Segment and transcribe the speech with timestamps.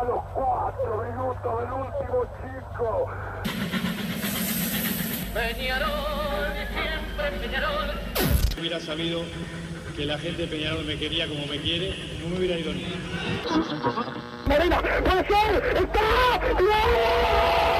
[0.00, 3.06] a los cuatro minutos del último chico.
[5.34, 7.90] Peñarol, siempre Peñarol.
[8.58, 9.22] hubiera sabido
[9.96, 12.86] que la gente de Peñarol me quería como me quiere, no me hubiera ido ni.
[14.46, 17.79] Marina, puede ser, está, No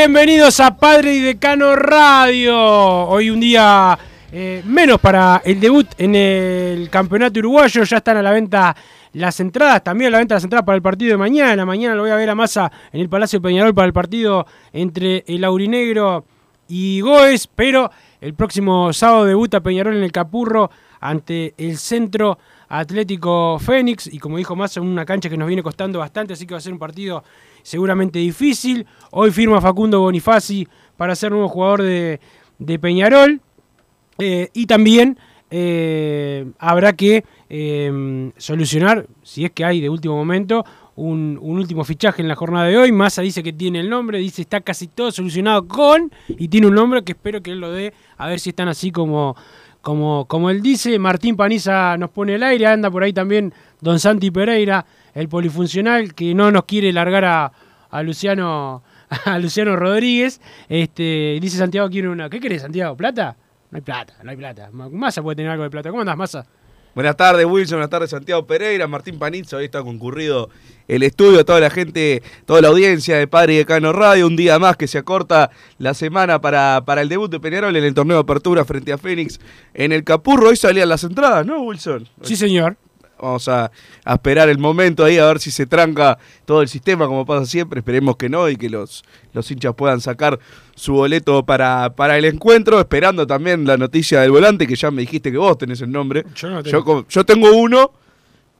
[0.00, 2.56] Bienvenidos a Padre y Decano Radio.
[2.58, 3.98] Hoy un día
[4.32, 7.84] eh, menos para el debut en el campeonato uruguayo.
[7.84, 8.74] Ya están a la venta
[9.12, 11.66] las entradas, también a la venta las entradas para el partido de mañana.
[11.66, 15.22] Mañana lo voy a ver a Massa en el Palacio Peñarol para el partido entre
[15.26, 16.24] el Aurinegro
[16.66, 17.90] y Goes, pero
[18.22, 22.38] el próximo sábado debuta Peñarol en el Capurro ante el Centro
[22.70, 26.54] Atlético Fénix y como dijo Massa, una cancha que nos viene costando bastante, así que
[26.54, 27.22] va a ser un partido
[27.62, 28.86] seguramente difícil.
[29.10, 30.66] Hoy firma Facundo Bonifaci
[30.96, 32.20] para ser nuevo jugador de,
[32.58, 33.40] de Peñarol
[34.18, 35.18] eh, y también
[35.50, 41.82] eh, habrá que eh, solucionar, si es que hay de último momento, un, un último
[41.84, 42.92] fichaje en la jornada de hoy.
[42.92, 46.74] Massa dice que tiene el nombre, dice está casi todo solucionado con, y tiene un
[46.74, 49.34] nombre que espero que él lo dé, a ver si están así como,
[49.80, 50.98] como, como él dice.
[50.98, 54.84] Martín Paniza nos pone el aire, anda por ahí también Don Santi Pereira,
[55.14, 57.52] el polifuncional, que no nos quiere largar a,
[57.90, 58.82] a Luciano.
[59.24, 62.30] A Luciano Rodríguez, este, dice Santiago quiere una.
[62.30, 62.96] ¿Qué querés, Santiago?
[62.96, 63.36] ¿Plata?
[63.72, 64.70] No hay plata, no hay plata.
[64.72, 65.90] Massa puede tener algo de plata.
[65.90, 66.46] ¿Cómo andás, Massa?
[66.94, 67.78] Buenas tardes, Wilson.
[67.78, 69.56] Buenas tardes, Santiago Pereira, Martín Panizzo.
[69.56, 70.48] Hoy está concurrido
[70.86, 74.28] el estudio, toda la gente, toda la audiencia de Padre y Decano Radio.
[74.28, 77.82] Un día más que se acorta la semana para, para el debut de Peñarol en
[77.82, 79.40] el torneo de apertura frente a Fénix
[79.74, 80.50] en el Capurro.
[80.50, 82.06] Hoy salían las entradas, ¿no, Wilson?
[82.22, 82.76] Sí, señor.
[83.20, 83.70] Vamos a,
[84.04, 87.46] a esperar el momento ahí a ver si se tranca todo el sistema como pasa
[87.46, 87.80] siempre.
[87.80, 90.38] Esperemos que no y que los, los hinchas puedan sacar
[90.74, 92.80] su boleto para, para el encuentro.
[92.80, 96.24] Esperando también la noticia del volante, que ya me dijiste que vos tenés el nombre.
[96.34, 97.06] Yo no tengo.
[97.08, 97.92] Yo, tengo uno,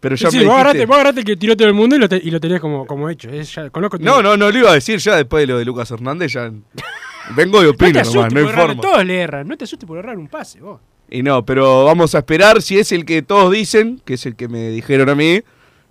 [0.00, 0.60] pero ya Sí, me vos dijiste...
[0.60, 2.60] agarraste, vos agarraste el que tiró todo el mundo y lo, te- y lo tenés
[2.60, 3.28] como, como hecho.
[3.30, 5.58] Es- ya conozco tu- No, no, no lo iba a decir ya después de lo
[5.58, 6.32] de Lucas Hernández.
[6.32, 6.50] Ya
[7.36, 8.80] vengo y No te opino nomás, no informo.
[8.82, 9.48] Todos le erran.
[9.48, 10.80] No te asustes por errar un pase, vos.
[11.10, 14.36] Y no, pero vamos a esperar si es el que todos dicen, que es el
[14.36, 15.40] que me dijeron a mí.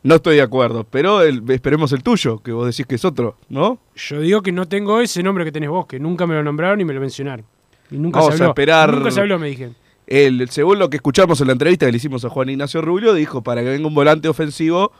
[0.02, 3.36] No estoy de acuerdo, pero el- esperemos el tuyo, que vos decís que es otro,
[3.50, 3.80] ¿no?
[3.96, 6.78] Yo digo que no tengo ese nombre que tenés vos, que nunca me lo nombraron
[6.78, 7.46] ni me lo mencionaron.
[7.92, 9.76] Y nunca Vamos se a esperar- Nunca se habló, me dijeron.
[10.08, 13.14] El, según lo que escuchamos en la entrevista que le hicimos a Juan Ignacio Rubio,
[13.14, 14.92] dijo, para que venga un volante ofensivo,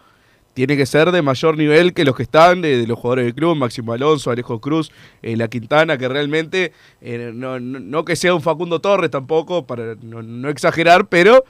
[0.60, 3.56] tiene que ser de mayor nivel que los que están, de, los jugadores del club,
[3.56, 8.42] Máximo Alonso, Alejo Cruz, eh, La Quintana, que realmente, eh, no, no- que sea un
[8.42, 11.46] Facundo Torres tampoco, para no, exagerar, pero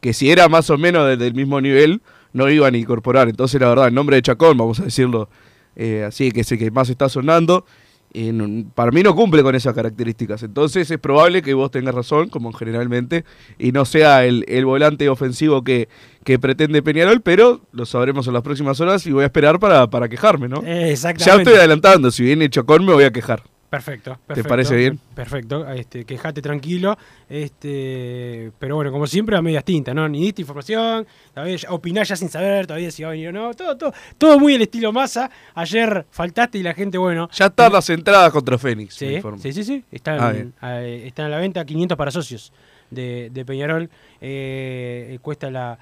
[0.00, 2.00] que si era más o menos de- del mismo nivel,
[2.32, 3.28] no iban a incorporar.
[3.28, 5.28] Entonces, la verdad, el nombre de Chacón, vamos a decirlo
[5.76, 7.66] eh, así, que es el que más está sonando,
[8.14, 10.42] eh, no- para mí no cumple con esas características.
[10.42, 13.24] Entonces es probable que vos tengas razón, como generalmente,
[13.58, 15.88] y no sea el, el volante ofensivo que,
[16.24, 19.88] que pretende Peñarol, pero lo sabremos en las próximas horas y voy a esperar para,
[19.90, 20.58] para quejarme, ¿no?
[20.64, 21.42] Eh, Ya exactamente.
[21.42, 23.42] estoy adelantando, si viene Chacón me voy a quejar.
[23.76, 24.48] Perfecto, perfecto.
[24.48, 24.98] parece bien?
[25.14, 26.96] Perfecto, este, quejate tranquilo.
[27.28, 30.08] Este, pero bueno, como siempre, a medias tintas, ¿no?
[30.08, 33.52] Ni diste información, todavía opinás ya sin saber todavía si va a venir o no.
[33.54, 35.30] Todo, todo, todo muy el estilo masa.
[35.54, 37.28] Ayer faltaste y la gente, bueno.
[37.32, 38.94] Ya están las entradas contra Fénix.
[38.94, 39.84] Sí, sí, sí, sí.
[39.92, 42.52] Están, Ah, están a la venta 500 para socios
[42.90, 43.90] de, de Peñarol.
[44.20, 45.78] Eh, eh, cuesta la,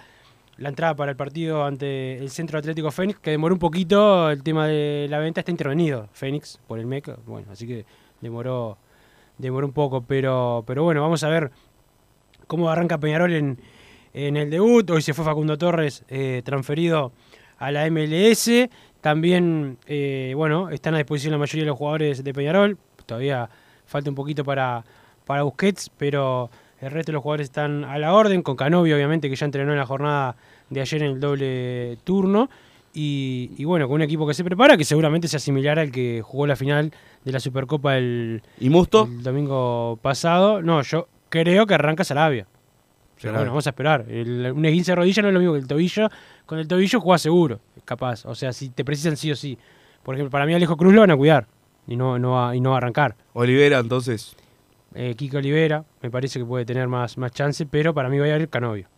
[0.56, 4.42] la entrada para el partido ante el Centro Atlético Fénix, que demoró un poquito el
[4.42, 5.40] tema de la venta.
[5.40, 7.16] Está intervenido Fénix por el MEC.
[7.26, 7.84] Bueno, así que
[8.20, 8.78] demoró
[9.38, 11.50] demoró un poco, pero, pero bueno, vamos a ver
[12.46, 13.58] cómo arranca Peñarol en,
[14.12, 14.88] en el debut.
[14.90, 17.12] Hoy se fue Facundo Torres eh, transferido
[17.58, 18.50] a la MLS.
[19.00, 22.78] También, eh, bueno, están a disposición la mayoría de los jugadores de Peñarol.
[23.06, 23.48] Todavía
[23.86, 24.84] falta un poquito para,
[25.26, 26.50] para Busquets, pero
[26.84, 28.42] el resto de los jugadores están a la orden.
[28.42, 30.36] Con Canovio, obviamente, que ya entrenó en la jornada
[30.70, 32.48] de ayer en el doble turno.
[32.96, 36.22] Y, y bueno, con un equipo que se prepara, que seguramente se asimilará al que
[36.22, 36.92] jugó la final
[37.24, 39.04] de la Supercopa el, ¿Y Musto?
[39.10, 40.62] el domingo pasado.
[40.62, 42.46] No, yo creo que arranca Sarabia.
[43.20, 44.04] Pero bueno, vamos a esperar.
[44.08, 46.08] El- un esguince de rodilla no es lo mismo que el tobillo.
[46.46, 48.24] Con el tobillo juega seguro, capaz.
[48.26, 49.58] O sea, si te precisan sí o sí.
[50.02, 51.46] Por ejemplo, para mí Alejo Cruz lo van a cuidar
[51.86, 53.16] y no, no, va, y no va a arrancar.
[53.32, 54.36] Olivera, entonces.
[54.94, 58.36] Eh, Olivera me parece que puede tener más, más chance, pero para mí va a
[58.36, 58.93] ir Canovio.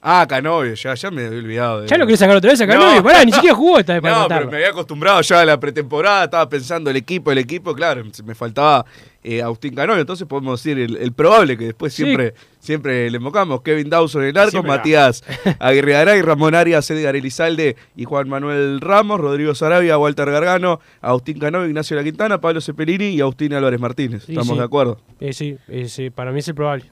[0.00, 1.80] Ah, Canovio, ya, ya me había olvidado.
[1.82, 2.72] de- ¿Ya lo querés sacar otra vez a No.
[2.72, 3.02] Canovio?
[3.02, 4.46] Pará, ni siquiera jugó esta vez para No, matarlo.
[4.46, 8.04] pero me había acostumbrado ya a la pretemporada, estaba pensando el equipo, el equipo, claro,
[8.24, 8.86] me faltaba
[9.24, 12.04] eh, Agustín Canovio, entonces podemos decir el, el probable que después Sí.
[12.04, 14.70] siempre, siempre le invocamos, Kevin Dawson en el arco, Siempre.
[14.70, 15.24] Matías
[15.58, 21.40] Aguirre Garay, Ramón Arias, Edgar Elizalde y Juan Manuel Ramos, Rodrigo Sarabia, Walter Gargano, Agustín
[21.40, 24.22] Canovio, Ignacio La Quintana, Pablo Cepelini y Agustín Álvarez Martínez.
[24.24, 24.58] Sí, ¿Estamos sí.
[24.58, 25.00] de acuerdo?
[25.18, 26.84] Eh, sí, eh, sí, para mí es el probable.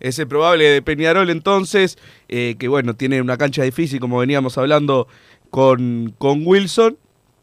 [0.00, 1.98] Ese probable de Peñarol entonces,
[2.28, 5.08] eh, que bueno, tiene una cancha difícil como veníamos hablando
[5.50, 6.98] con, con Wilson,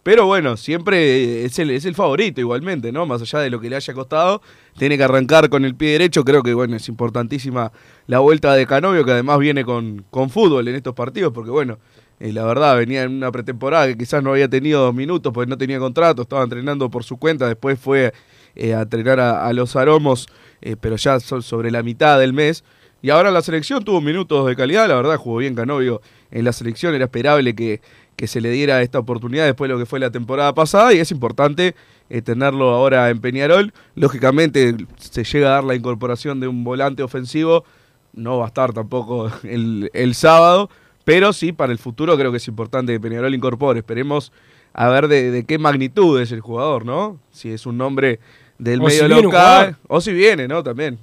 [0.05, 3.07] pero bueno, siempre es el, es el favorito igualmente, ¿no?
[3.07, 4.39] Más allá de lo que le haya costado,
[4.77, 7.71] tiene que arrancar con el pie derecho, creo que bueno, es importantísima
[8.05, 11.79] la vuelta de Canovio, que además viene con, con fútbol en estos partidos, porque bueno,
[12.19, 15.57] eh, la verdad venía en una pretemporada que quizás no había tenido minutos, porque no
[15.57, 18.13] tenía contrato, estaba entrenando por su cuenta, después fue
[18.55, 20.27] eh, a entrenar a, a los aromos,
[20.61, 22.63] eh, pero ya so- sobre la mitad del mes.
[23.01, 26.51] Y ahora la selección tuvo minutos de calidad, la verdad jugó bien Canovio en la
[26.53, 27.79] selección, era esperable que,
[28.15, 30.97] que se le diera esta oportunidad después de lo que fue la temporada pasada y
[30.99, 31.75] es importante
[32.09, 33.73] eh, tenerlo ahora en Peñarol.
[33.93, 37.63] Lógicamente se llega a dar la incorporación de un volante ofensivo,
[38.13, 40.69] no va a estar tampoco el, el sábado,
[41.03, 43.79] pero sí para el futuro creo que es importante que Peñarol incorpore.
[43.79, 44.31] Esperemos
[44.73, 47.19] a ver de, de qué magnitud es el jugador, ¿no?
[47.31, 48.19] Si es un nombre
[48.57, 50.63] del O medio local, o si viene, ¿no?
[50.63, 50.97] También.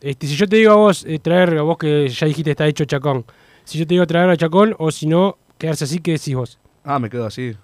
[0.00, 2.66] Este, si yo te digo a vos eh, traer, a vos que ya dijiste está
[2.66, 3.24] hecho Chacón,
[3.64, 6.58] si yo te digo traer a Chacón o si no, quedarse así, ¿qué decís vos?
[6.84, 7.56] Ah, me quedo así.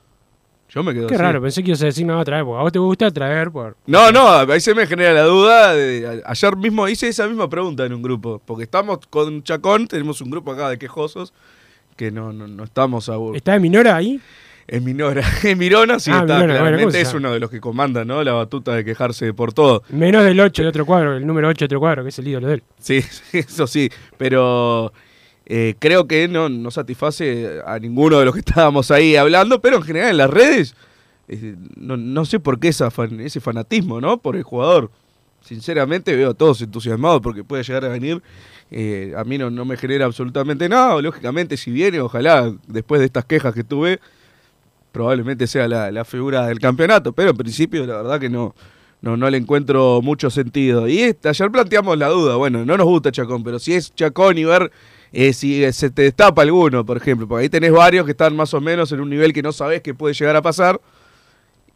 [0.70, 1.22] Yo me quedo Qué así.
[1.22, 3.76] raro, pensé que ibas a decir no, traer, porque a vos te gusta traer por...
[3.86, 5.74] No, no, ahí se me genera la duda.
[5.74, 8.40] de- ayer mismo hice esa misma pregunta en un grupo.
[8.44, 11.34] Porque estamos con Chacón, tenemos un grupo acá de quejosos
[11.96, 14.18] que no, no, no estamos a ¿Está de Minora ahí?
[14.68, 15.22] En Minora.
[15.44, 18.04] En Mirona sí Ah, está, bueno, claramente ¿cómo se es uno de los que comanda,
[18.04, 18.22] ¿no?
[18.22, 19.82] La batuta de quejarse por todo.
[19.90, 22.28] Menos del 8 de otro cuadro, el número 8 de otro cuadro, que es el
[22.28, 22.62] ídolo de él.
[22.78, 23.00] Sí,
[23.32, 24.92] eso sí, pero
[25.46, 29.76] eh, creo que no, no satisface a ninguno de los que estábamos ahí hablando, pero
[29.78, 30.74] en general en las redes,
[31.28, 34.18] eh, no, no sé por qué esa fan- ese fanatismo, ¿no?
[34.18, 34.90] Por el jugador.
[35.40, 38.22] Sinceramente veo a todos entusiasmados porque puede llegar a venir.
[38.70, 41.00] Eh, a mí no, no me genera absolutamente nada.
[41.02, 43.98] Lógicamente, si viene, ojalá después de estas quejas que tuve,
[44.92, 47.12] probablemente sea la, la figura del campeonato.
[47.12, 48.54] Pero en principio, la verdad que no,
[49.02, 50.88] no, no le encuentro mucho sentido.
[50.88, 54.38] Y este, ayer planteamos la duda, bueno, no nos gusta Chacón, pero si es Chacón
[54.38, 54.70] y ver
[55.12, 58.34] eh, si eh, se te destapa alguno, por ejemplo, porque ahí tenés varios que están
[58.34, 60.80] más o menos en un nivel que no sabés que puede llegar a pasar,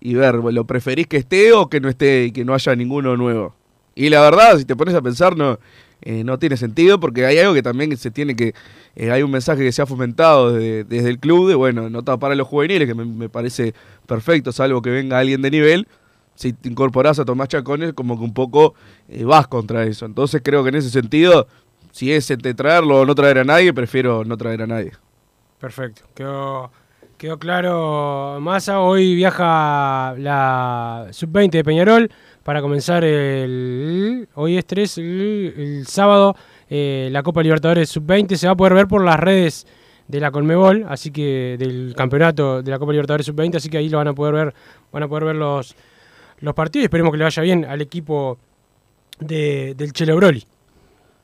[0.00, 3.16] y ver, ¿lo preferís que esté o que no esté y que no haya ninguno
[3.16, 3.54] nuevo?
[3.94, 5.58] Y la verdad, si te pones a pensar, no,
[6.02, 8.54] eh, no tiene sentido, porque hay algo que también se tiene que,
[8.94, 12.34] eh, hay un mensaje que se ha fomentado desde, el club bueno, no tapar a
[12.34, 13.74] los juveniles, que me, me parece
[14.06, 15.88] perfecto, salvo que venga alguien de nivel,
[16.36, 18.74] si te incorporás a Tomás Chacones, como que un poco
[19.08, 20.06] eh, vas contra eso.
[20.06, 21.48] Entonces creo que en ese sentido,
[21.90, 24.92] si es entre traerlo o no traer a nadie, prefiero no traer a nadie.
[25.58, 26.70] Perfecto, quedó,
[27.16, 28.80] quedó claro Massa.
[28.80, 32.10] Hoy viaja la sub-20 de Peñarol
[32.46, 34.28] para comenzar el.
[34.34, 36.36] Hoy es 3, el, sábado,
[36.70, 38.36] eh, la Copa Libertadores sub-20.
[38.36, 39.66] Se va a poder ver por las redes
[40.06, 43.88] de la Conmebol, así que del campeonato de la Copa Libertadores sub-20, así que ahí
[43.88, 44.54] lo van a poder ver,
[44.92, 45.74] van a poder ver los,
[46.38, 46.84] los partidos.
[46.84, 48.38] Esperemos que le vaya bien al equipo
[49.18, 50.46] de, del Chelo Broli.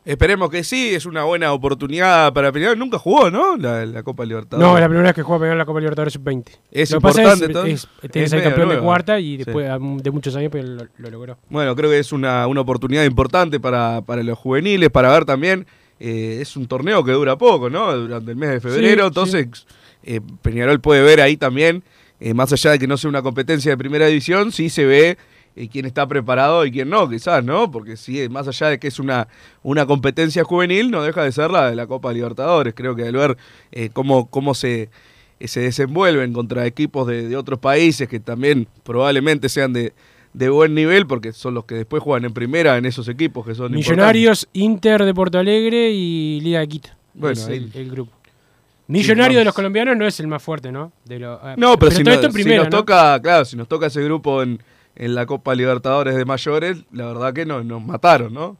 [0.04, 2.76] Esperemos que sí, es una buena oportunidad para Peñarol.
[2.76, 3.56] Nunca jugó, ¿no?
[3.56, 4.68] La, la Copa Libertadores.
[4.68, 6.44] No, la primera vez que juega Peñarol la Copa Libertadores sub-20.
[6.72, 8.32] Es Lo que pasa importante, es, entonces.
[8.32, 9.44] es, campeón de cuarta y Sí.
[9.44, 9.68] después
[10.02, 11.38] de muchos años pero lo, lo logró.
[11.48, 15.66] Bueno, creo que es una, una oportunidad importante para, para los juveniles, para ver también.
[16.00, 17.96] eh, es un torneo que dura poco, ¿no?
[17.96, 19.02] Durante el mes de febrero.
[19.04, 19.46] Sí, entonces,
[20.02, 21.84] eh, Peñarol puede ver ahí también,
[22.18, 25.16] eh, más allá de que no sea una competencia de primera división, sí se ve
[25.56, 27.70] eh, quién está preparado y quién no, quizás, ¿no?
[27.70, 29.28] Porque sí, más allá de que es una,
[29.62, 32.74] una competencia juvenil, no deja de ser la de la Copa Libertadores.
[32.74, 33.36] Creo que al ver
[33.72, 34.88] eh, cómo, cómo se,
[35.40, 39.92] eh, se desenvuelven contra equipos de, de otros países que también probablemente sean de,
[40.32, 43.54] de buen nivel, porque son los que después juegan en primera en esos equipos que
[43.54, 46.88] son Millonarios, Inter de Porto Alegre y Liga de Quito.
[47.14, 48.12] Bueno, es ahí- el, el grupo.
[48.88, 50.92] Millonario de los colombianos no es el más fuerte, ¿no?
[51.04, 52.68] De lo- ah, No, pero, si, no- nos ¿no?
[52.70, 54.60] toca, claro, si nos toca ese grupo en,
[54.96, 58.44] en la Copa Libertadores de mayores, la verdad que no, nos mataron, ¿no?
[58.44, 58.58] O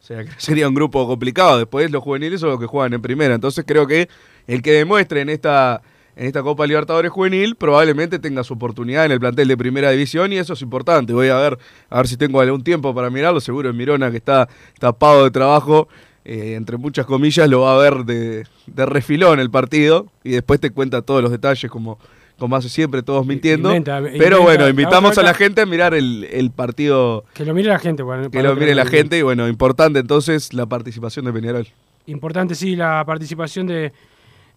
[0.00, 1.58] sea, sería un grupo complicado.
[1.58, 3.34] Después los juveniles son los que juegan en primera.
[3.34, 4.08] Entonces creo que
[4.46, 5.82] el que demuestre en esta,
[6.14, 10.32] en esta Copa Libertadores juvenil probablemente tenga su oportunidad en el plantel de primera división
[10.32, 11.12] y eso es importante.
[11.12, 11.58] Voy a ver,
[11.90, 13.40] a ver si tengo algún tiempo para mirarlo.
[13.40, 15.88] Seguro en Mirona que está tapado de trabajo.
[16.24, 20.58] eh, entre muchas comillas, lo va a ver de, de refilón el partido y después
[20.58, 22.00] te cuenta todos los detalles como,
[22.38, 23.70] como hace siempre, todos mintiendo.
[23.70, 27.54] inventa- Pero inventa- bueno, invitamos a la gente a mirar el, el partido, Que lo
[27.54, 28.04] mire la gente.
[28.04, 31.66] para- que lo mire la gente y bueno, importante entonces la participación de Peñarol.
[32.06, 33.92] Importante, sí, la participación de,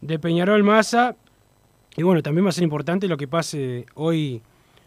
[0.01, 1.15] de Peñarol Massa.
[1.98, 4.41] Y bueno, también va a ser importante lo que pase hoy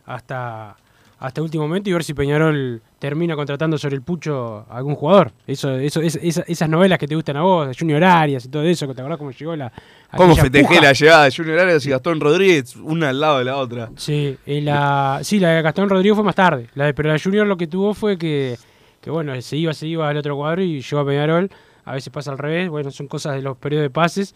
[0.07, 0.77] hasta,
[1.25, 5.33] hasta último momento y ver si Peñarol termina contratando sobre el pucho a algún jugador.
[5.47, 8.63] Eso, eso, es- esa- esas novelas que te gustan a vos, Junior Arias y todo
[8.65, 9.73] eso, que te acordás cómo llegó la.
[10.17, 10.81] ¿Cómo festejé puja?
[10.83, 13.91] la llegada de Junior Arias y Gastón Rodríguez, una al lado de la otra?
[13.97, 16.69] Sí, la, sí, la de Gastón Rodrigo fue más tarde.
[16.75, 18.57] La de, pero la de Junior lo que tuvo fue que,
[19.01, 21.51] que, bueno, se iba, se iba al otro cuadro y llegó a Peñarol.
[21.85, 24.35] A veces pasa al revés, bueno, son cosas de los periodos de pases.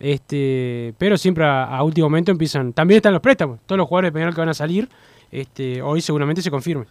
[0.00, 2.72] Este, pero siempre a, a último momento empiezan.
[2.72, 3.58] También están los préstamos.
[3.66, 4.88] Todos los jugadores de Peñarol que van a salir,
[5.30, 6.86] este, hoy seguramente se confirme.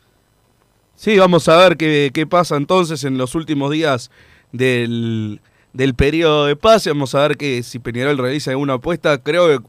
[0.96, 4.10] Sí, vamos a ver qué, qué pasa entonces en los últimos días
[4.52, 5.42] del,
[5.74, 6.90] del periodo de pase.
[6.90, 9.18] Vamos a ver que si Peñarol realiza alguna apuesta.
[9.20, 9.68] Creo que,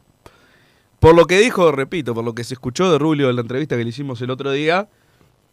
[0.99, 3.77] por lo que dijo, repito, por lo que se escuchó de Rubio en la entrevista
[3.77, 4.89] que le hicimos el otro día,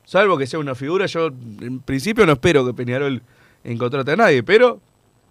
[0.04, 1.26] salvo que sea una figura, yo
[1.60, 3.22] en principio no espero que Peñarol
[3.62, 4.80] encontrate a nadie, pero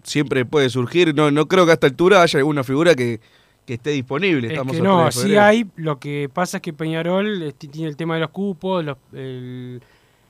[0.04, 1.14] siempre puede surgir.
[1.14, 3.20] No, no creo que a esta altura haya alguna figura que,
[3.66, 4.46] que esté disponible.
[4.46, 5.66] Es Estamos que a no, 3 de sí hay.
[5.76, 9.82] Lo que pasa es que Peñarol este, tiene el tema de los cupos, los, el-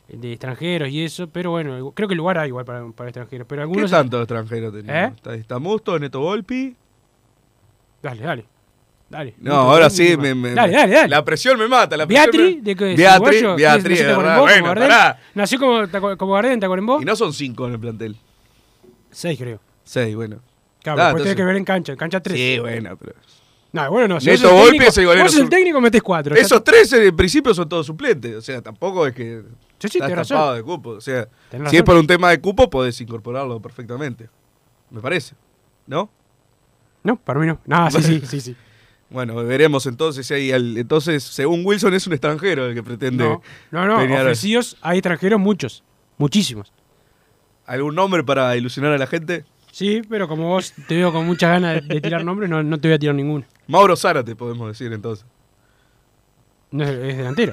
[0.09, 1.29] el de extranjeros y eso.
[1.29, 3.47] Pero bueno, creo que el lugar hay igual para, para extranjeros.
[3.49, 3.91] Pero ¿Qué algunos.
[3.91, 5.11] tanto extranjero tenemos?
[5.13, 5.13] ¿Eh?
[5.17, 6.75] Está, está Musto, Neto Volpi.
[8.03, 8.45] Dale, dale.
[9.09, 9.35] Dale.
[9.39, 11.09] No, ahora sí, me, Dale, dale, dale.
[11.09, 11.97] La presión me mata.
[11.97, 14.35] La presión Beatri, me- de que es Beatri, uruguayo, Beatri, ¿nació de verdad.
[14.39, 15.21] como Bueno, pará.
[15.35, 15.73] Nació como,
[16.17, 17.03] como ¿te acuerdas?
[17.03, 18.17] Y no son cinco en el plantel.
[19.11, 19.61] Seis, creo.
[19.85, 20.41] Seis, bueno.
[20.95, 22.37] Claro, Ah, después entonces- tenés que ver en cancha, en cancha tres.
[22.39, 23.13] Sí, bueno, pero.
[23.73, 24.21] No, bueno, no.
[24.21, 26.35] Si Neto técnico- es el golero Vos sos el técnico, metés cuatro.
[26.35, 26.71] ya Esos está.
[26.73, 28.35] tres en principio son todos suplentes.
[28.37, 29.43] O sea, tampoco es que.
[29.79, 30.57] Sí, sí, estás razón.
[30.57, 30.91] de cupo.
[30.91, 34.31] O sea, Tenés si es por un tema de cupo, podés incorporarlo perfectamente.
[34.91, 35.35] Me parece.
[35.87, 36.09] ¿No?
[37.03, 37.61] No, para mí no.
[37.67, 38.57] No, sí, sí, sí, sí.
[39.11, 40.53] Bueno, veremos entonces si hay.
[40.53, 43.23] al- Entonces, según Wilson, es un extranjero el que pretende.
[43.25, 43.99] No, no, no.
[43.99, 44.23] Peñarol.
[44.29, 45.85] Ofrecidos hay extranjeros muchos.
[46.19, 46.73] Muchísimos.
[47.67, 49.45] ¿Algún nombre para ilusionar a la gente?
[49.77, 52.81] Sí, pero como vos te veo con muchas ganas de, de tirar nombres, no, no
[52.81, 53.45] te voy a tirar ninguno.
[53.67, 55.27] Mauro Zárate, podemos decir entonces.
[56.71, 57.53] No es, es delantero.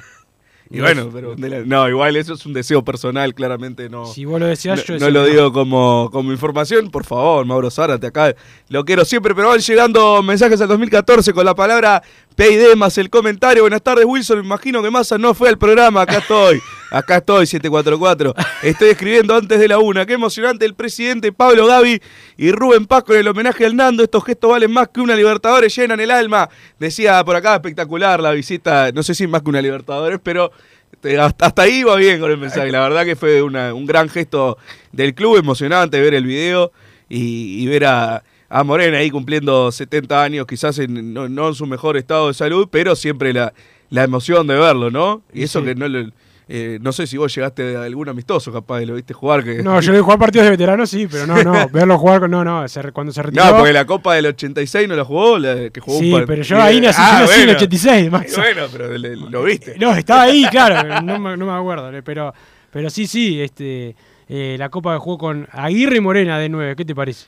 [0.70, 4.06] Y bueno, pero de la- no, igual eso es un deseo personal, claramente no.
[4.06, 7.70] Si vos lo deseás, no, yo no lo digo como, como información, por favor, Mauro
[7.70, 8.34] Zárate, acá
[8.70, 12.01] lo quiero siempre, pero van llegando mensajes al 2014 con la palabra
[12.38, 13.63] PID más el comentario.
[13.63, 16.62] Buenas tardes, Wilson, me imagino que Massa no fue al programa, acá estoy,
[16.94, 18.34] acá estoy, 744.
[18.64, 22.02] Estoy escribiendo antes de la una, qué emocionante el presidente Pablo Gavi
[22.38, 25.76] y Rubén Paz con el homenaje al Nando, estos gestos valen más que una Libertadores,
[25.76, 26.50] llenan el alma.
[26.80, 30.52] Decía por acá, espectacular la visita, no sé si más que una Libertadores, pero...
[30.92, 32.72] Este, Hasta, ahí va bien con el mensaje.
[32.72, 34.58] La verdad que fue una- un gran gesto
[34.92, 36.72] del club, emocionante ver el video
[37.10, 41.56] y, y ver a, a Morena ahí cumpliendo 70 años, quizás en- no, no en
[41.56, 43.54] su mejor estado de salud, pero siempre la,
[43.90, 45.24] la emoción de verlo, ¿no?
[45.34, 45.66] Y eso Sí.
[45.66, 46.12] que no le-
[46.56, 49.44] eh, no sé si vos llegaste a algún amistoso capaz y lo viste jugar.
[49.44, 49.64] Que...
[49.64, 51.68] No, yo vi jugar partidos de veteranos, sí, pero no, no.
[51.74, 52.64] Verlo jugar, no, no.
[52.94, 53.44] cuando se retiró.
[53.44, 56.26] No, porque la Copa del 86 no la jugó, la que jugó un Sí, par-
[56.28, 57.58] pero yo ahí nací, Ah, yo nací en el bueno.
[57.58, 58.38] 86, Y Max.
[58.38, 59.76] Bueno, pero le- lo viste.
[59.80, 62.32] No, estaba ahí, claro, no me, no me acuerdo, pero,
[62.72, 63.96] pero sí, sí, este,
[64.30, 67.26] eh, la Copa de jugó con Aguirre y Morena de 9, ¿qué te parece?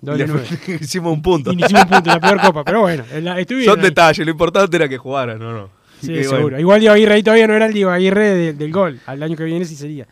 [0.00, 0.78] Doble Le- 9.
[0.82, 1.52] hicimos un punto.
[1.52, 3.82] Y hicimos un punto, la peor copa, pero bueno, la- Son ahí.
[3.82, 5.75] detalles, lo importante era que jugara, no, no.
[6.00, 6.30] Sí, Y bueno.
[6.30, 6.60] seguro.
[6.60, 9.36] Igual Diego Aguirre ahí todavía no era el Diego Aguirre de- del gol, al año
[9.36, 10.06] que viene sí sería.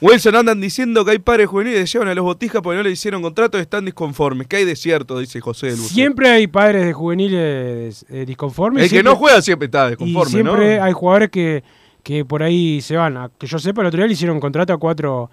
[0.00, 2.90] Wilson andan diciendo que hay padres juveniles que llevan a los botijas porque no le
[2.90, 4.46] hicieron contrato y están disconformes.
[4.46, 5.88] Que hay desierto, dice José del Buceo.
[5.88, 8.84] Siempre hay padres de juveniles eh, disconformes.
[8.84, 10.84] El que no juega siempre está Y disconforme, siempre ¿no?
[10.84, 11.64] hay jugadores que,
[12.02, 13.16] que por ahí se van.
[13.16, 15.30] A- que yo sepa, el otro día le hicieron contrato a cuatro,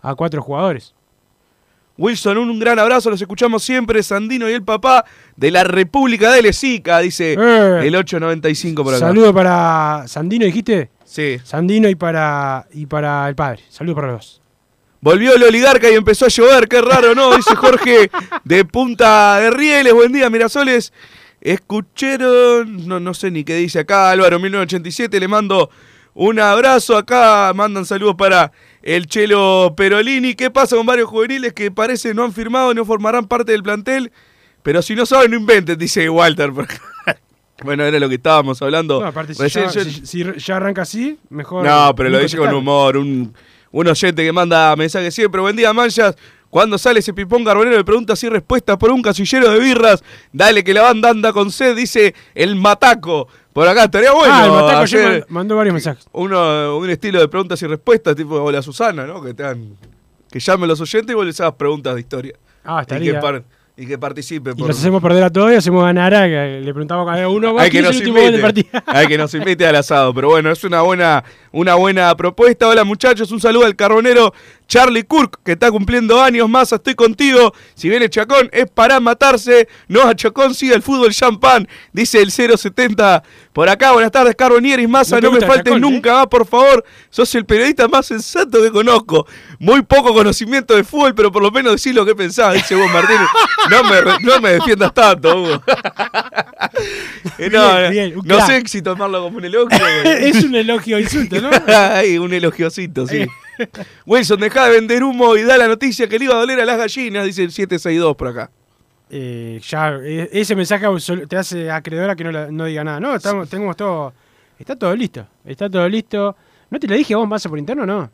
[0.00, 0.94] a cuatro jugadores.
[1.98, 5.04] Wilson, un, un gran abrazo, los escuchamos siempre, Sandino y el papá
[5.36, 7.80] de la República de Lesica, dice Eh.
[7.82, 9.08] el 895 por acá.
[9.08, 10.90] Saludo para Sandino, dijiste.
[11.04, 11.38] Sí.
[11.42, 13.62] Sandino y para y para el padre.
[13.68, 14.40] Saludos para los.
[15.00, 17.36] Volvió el oligarca y empezó a llover, qué raro, ¿no?
[17.36, 18.10] Dice Jorge
[18.44, 20.92] de Punta de Rieles, buen día, Mirasoles.
[21.40, 25.70] Escucharon, no, no sé ni qué dice acá, Álvaro 1987, le mando
[26.14, 28.50] Un abrazo acá, mandan saludos para
[28.82, 30.34] el Chelo Perolini.
[30.34, 34.12] ¿Qué pasa con varios juveniles que parece no han firmado, no formarán parte del plantel?
[34.62, 36.50] Pero si no saben, no inventen, dice Walter.
[37.64, 39.00] bueno, era lo que estábamos hablando.
[39.00, 41.64] No, aparte, si, Recién ya, yo- si- si ya arranca así, mejor.
[41.64, 42.96] no, pero lo dice con humor.
[42.96, 43.34] Un,
[43.70, 45.40] un oyente que manda mensajes siempre.
[45.40, 46.16] Buen día, Manchas.
[46.50, 50.64] Cuando sale ese pipón carbonero de preguntas y respuestas por un casillero de birras, dale
[50.64, 53.28] que la banda anda con sed, dice el mataco.
[53.58, 54.32] Por acá estaría bueno.
[54.32, 56.06] ah, el Mataco hacer mandó varios mensajes.
[56.12, 59.20] uno, un estilo de preguntas y respuestas, tipo Hola Susana, ¿no?
[59.20, 59.76] Que te dan,
[60.30, 62.34] que llamen los oyentes y vos les hagas preguntas de historia.
[62.64, 63.20] Ah, Y que, estaría.
[63.20, 63.42] par-
[63.76, 64.52] y que participen.
[64.56, 67.14] Y por- los hacemos perder a todos y hacemos ganar a que le preguntamos a
[67.14, 67.58] cada uno.
[67.58, 70.62] hay que ¿quién es nos invite, hay que nos invite al asado, pero bueno, es
[70.62, 72.68] una buena, una buena propuesta.
[72.68, 74.32] Hola muchachos, un saludo al carbonero
[74.68, 77.54] Charlie Kirk, que está cumpliendo años más, estoy contigo.
[77.74, 82.30] Si viene Chacón es para matarse, no a Chacón sigue el fútbol champán, dice el
[82.30, 83.22] 070
[83.54, 83.92] por acá.
[83.92, 85.80] Buenas tardes, Carbonieris Massa, No me faltes Chacón, ¿eh?
[85.80, 86.84] nunca más, por favor.
[87.08, 89.26] Sos el periodista más sensato que conozco.
[89.58, 92.90] Muy poco conocimiento de fútbol, pero por lo menos decís lo que pensás, dice vos
[92.92, 93.26] Martínez.
[93.70, 95.62] No me, no me defiendas tanto, Hugo.
[97.38, 99.78] Eh, no, Bien, bien, un no sé si tomarlo como un elogio.
[100.04, 101.50] es un elogio insulto, ¿no?
[101.74, 103.26] Ay, un elogiosito, sí.
[104.06, 106.64] Wilson, deja de vender humo y da la noticia que le iba a doler a
[106.64, 108.50] las gallinas, dice el 762 por acá.
[109.10, 110.86] Eh, ya, eh, ese mensaje
[111.28, 113.00] te hace acreedora que no, la- no diga nada.
[113.00, 114.12] No, estamos, tenemos todo.
[114.58, 115.26] Está todo listo.
[115.44, 116.36] Está todo listo.
[116.70, 118.10] ¿No te lo dije a vos, Massa, por interno o no?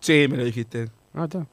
[0.00, 0.88] Sí, me lo dijiste.
[1.14, 1.46] Ah, está.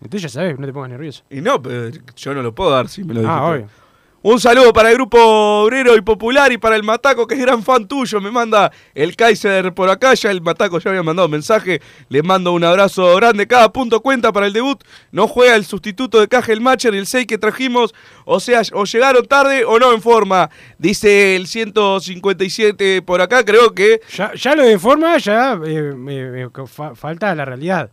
[0.00, 1.24] Entonces ya sabes, no te pongas nervioso.
[1.30, 3.38] Y no, pero yo no lo puedo dar si me lo dijiste.
[3.40, 3.68] Ah, obvio.
[4.28, 5.18] Un saludo para el grupo
[5.62, 8.20] obrero y popular y para el Mataco, que es gran fan tuyo.
[8.20, 10.14] Me manda el Kaiser por acá.
[10.14, 11.80] Ya el Mataco ya había mandado mensaje.
[12.08, 13.46] Le mando un abrazo grande.
[13.46, 14.82] Cada punto cuenta para el debut.
[15.12, 17.94] No juega el sustituto de Caja el Matcher y el 6 que trajimos.
[18.24, 20.50] O sea, o llegaron tarde o no en forma.
[20.76, 23.44] Dice el 157 por acá.
[23.44, 24.00] Creo que.
[24.12, 27.90] Ya, ya lo de forma, ya eh, me- fa- falta la realidad.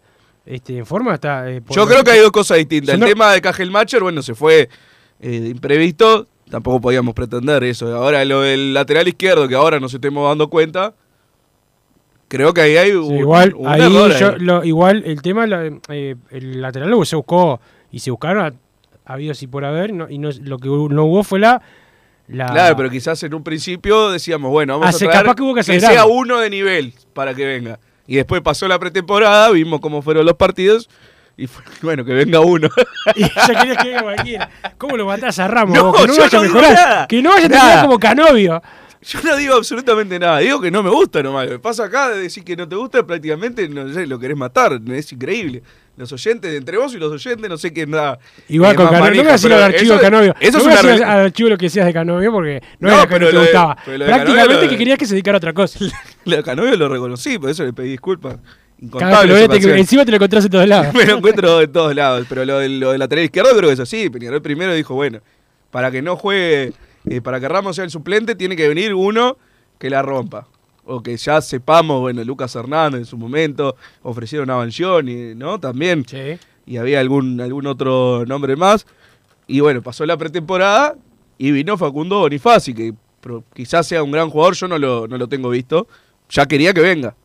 [0.48, 1.48] Este, en forma está.
[1.52, 2.96] eh, Yo creo que hay dos cosas distintas.
[2.96, 4.68] El tema de Caja el Matcher, bueno, se fue
[5.24, 6.28] eh, imprevisto.
[6.50, 7.96] Tampoco podíamos pretender eso.
[7.96, 10.94] Ahora lo del lateral izquierdo, que ahora nos estemos dando cuenta.
[12.28, 14.20] Creo que ahí hay Sí, un, igual, un ahí error ahí.
[14.20, 15.46] yo- lo- igual el tema,
[15.90, 17.60] eh, el lateral luego se buscó
[17.92, 18.54] y se buscaron a-
[19.14, 21.62] habidos y por haber, no- y no, lo que no hubo fue la.
[22.28, 25.44] la Claro, pero quizás en un principio decíamos, bueno, vamos Ah, a traer capaz que
[25.44, 27.80] hubo que que sea uno de nivel para que venga.
[28.08, 30.90] Y después pasó la pretemporada, vimos cómo fueron los partidos
[31.38, 32.70] y fue, bueno, que venga uno.
[33.16, 34.50] Y ya querías que venga cualquiera.
[34.78, 35.78] ¿Cómo lo matás a Ramos?
[35.78, 36.02] No, vos?
[36.02, 36.74] que no vaya a no digo mejorar.
[36.74, 37.08] nada.
[37.08, 37.62] Que no vaya a Nada.
[37.62, 38.62] terminar como Canovio.
[39.06, 41.44] Yo no digo absolutamente nada, digo que no me gusta nomás.
[41.46, 44.38] Lo que pasa acá de decir que no te gusta prácticamente no sé, lo querés
[44.38, 45.62] matar, es increíble.
[45.98, 48.18] Los oyentes, entre vos y los oyentes, no sé quién da.
[48.48, 49.12] Igual eh, con Canovio.
[49.16, 50.36] No voy a decir al archivo de Canovio.
[50.40, 52.88] Eso no es voy a una al archivo lo que decías de Canovio porque no,
[52.90, 53.78] No, era que pero te lo de- gustaba.
[53.84, 55.80] pero lo de Prácticamente Canovio que querías que se dedicara a otra cosa.
[56.24, 58.38] Lo de Canovio lo reconocí, por eso le pedí disculpas.
[59.34, 60.94] Ves, te- encima te lo encontrás en todos lados.
[60.96, 62.26] Me lo encuentro de todos lados.
[62.28, 64.10] Pero lo lo del lateral izquierdo creo que es así.
[64.10, 65.20] Peñarol primero dijo, bueno,
[65.72, 66.74] para que no juegue,
[67.10, 69.38] eh, para que Ramos sea el suplente, tiene que venir uno
[69.80, 70.48] que la rompa.
[70.86, 75.58] O que ya sepamos, bueno, Lucas Hernández en su momento ofrecieron a Banchioni, ¿no?
[75.60, 76.04] También.
[76.06, 76.38] Sí.
[76.66, 78.86] Y había algún, algún otro nombre más.
[79.48, 80.96] Y bueno, pasó la pretemporada
[81.38, 82.94] y vino Facundo Bonifaci, que
[83.54, 85.88] quizás sea un gran jugador, yo no lo, no lo tengo visto.
[86.30, 87.16] Ya quería que venga.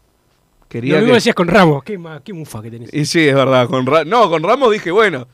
[0.68, 1.82] Quería Lo mismo que- decías con Ramos.
[1.82, 2.92] Qué, ma- qué mufa que tenés.
[2.92, 3.66] y sí, es verdad.
[3.68, 5.26] Con Ra- no, con Ramos dije, bueno,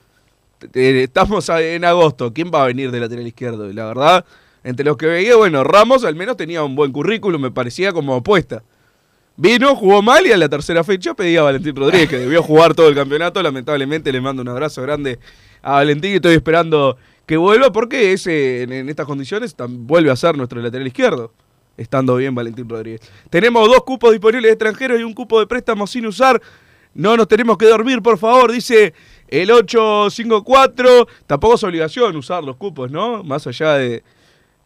[0.73, 2.33] eh, estamos en agosto.
[2.33, 3.69] ¿Quién va a venir de lateral izquierdo?
[3.69, 4.25] Y la verdad,
[4.63, 8.15] entre los que veía, bueno, Ramos al menos tenía un buen currículum, me parecía como
[8.15, 8.63] apuesta.
[9.37, 12.73] Vino, jugó mal y a la tercera fecha pedía a Valentín Rodríguez, que debió jugar
[12.75, 13.43] todo el campeonato.
[13.43, 15.19] Lamentablemente le mando un abrazo grande
[15.61, 20.13] a Valentín y estoy esperando que vuelva porque ese, en, en estas condiciones tam- vuelve
[20.13, 21.33] a ser nuestro lateral izquierdo,
[21.77, 23.01] estando bien Valentín Rodríguez.
[23.31, 26.41] Tenemos dos cupos disponibles de extranjeros y un cupo de préstamos sin usar.
[26.95, 28.95] No nos tenemos que dormir, por favor, dice
[29.29, 31.07] el 854.
[31.27, 33.23] Tampoco es obligación usar los cupos, ¿no?
[33.25, 34.03] Más allá de,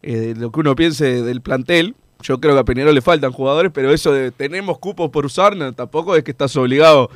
[0.03, 1.95] eh, de lo que uno piense del plantel.
[2.21, 5.55] Yo creo que a Peñarol le faltan jugadores, pero eso de tenemos cupos por usar,
[5.55, 7.09] no, tampoco es que estás obligado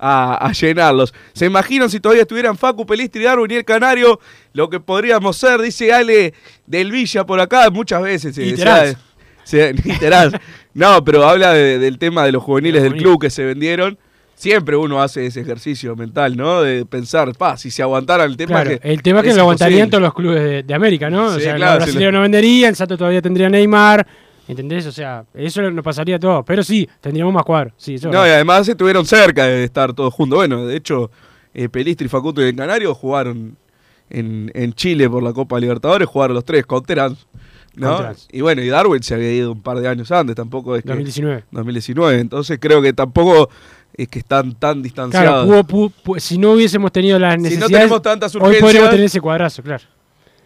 [0.00, 1.14] a, a llenarlos.
[1.32, 4.18] ¿Se imaginan si todavía estuvieran Facu, Pelistri, Darwin y el Canario?
[4.52, 6.34] Lo que podríamos ser, dice Ale
[6.66, 8.36] del Villa por acá, muchas veces.
[8.36, 8.98] Y se-
[9.52, 10.32] y Terán.
[10.74, 13.98] No, pero habla de- del tema de los juveniles del club que se vendieron.
[14.34, 16.62] Siempre uno hace ese ejercicio mental, ¿no?
[16.62, 19.36] De pensar, pa, si se aguantaran el tema Claro, que el tema es que es
[19.36, 21.26] lo aguantarían todos los clubes de, de América, ¿no?
[21.26, 24.06] o Sí, sea, claro, los le- no venderían, el Sato todavía tendría Neymar,
[24.46, 24.86] ¿entendés?
[24.86, 26.44] O sea, eso nos pasaría todo.
[26.44, 27.72] Pero sí, tendríamos más cuadros.
[27.76, 28.34] Sí, eso es No, y verdad.
[28.36, 30.36] además estuvieron cerca de estar todos juntos.
[30.36, 31.10] Bueno, de hecho,
[31.52, 33.56] eh, Pelistri, Facundo y el Canario jugaron
[34.08, 37.16] en, en Chile por la Copa Libertadores, jugaron los tres con Terán.
[37.78, 38.12] ¿No?
[38.32, 40.88] Y bueno, y Darwin se había ido un par de años antes, tampoco es que...
[40.88, 41.44] 2019.
[41.50, 43.48] 2019, entonces creo que tampoco
[43.94, 45.46] es que están tan Claro, distanciados.
[45.46, 48.90] pudo- pudo- pu- si no hubiésemos tenido las no necesidades, tenemos tantas hoy podríamos urgencias-
[48.90, 49.84] tener ese cuadrazo, claro.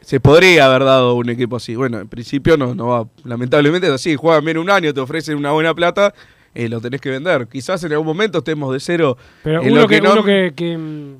[0.01, 1.77] Se podría haber dado un equipo así.
[1.77, 3.07] Bueno, en principio no, no va.
[3.23, 4.17] Lamentablemente es así.
[4.17, 6.13] Juegan bien un año, te ofrecen una buena plata,
[6.57, 7.47] eh, lo tenés que vender.
[7.47, 9.17] Quizás en algún momento estemos de cero.
[9.45, 11.15] Pero uno, lo que, no- uno que, que, mm,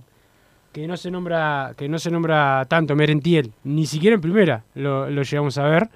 [0.73, 5.09] que no se nombra que no se nombra tanto, Merentiel, ni siquiera en primera lo,
[5.11, 5.89] lo llegamos a ver.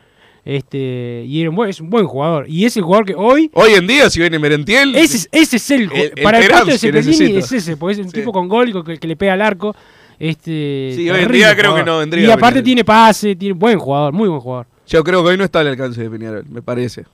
[0.46, 2.48] Este, y era un buen, es un buen jugador.
[2.48, 3.50] Y es el jugador que hoy.
[3.52, 4.94] Hoy en día, si viene Merentiel.
[4.94, 5.90] Ese, es- ese es el.
[5.92, 8.12] El- el para el puesto de Cepelini es ese, porque es un Sí.
[8.20, 9.74] tipo con gol que, que le pega al arco.
[10.20, 11.78] Este, Sí, hoy en día creo jugador.
[11.84, 14.66] que no vendría Y aparte tiene pase, tiene buen jugador, muy buen jugador.
[14.86, 17.04] Yo creo que hoy no está al alcance de Peñarol, me parece.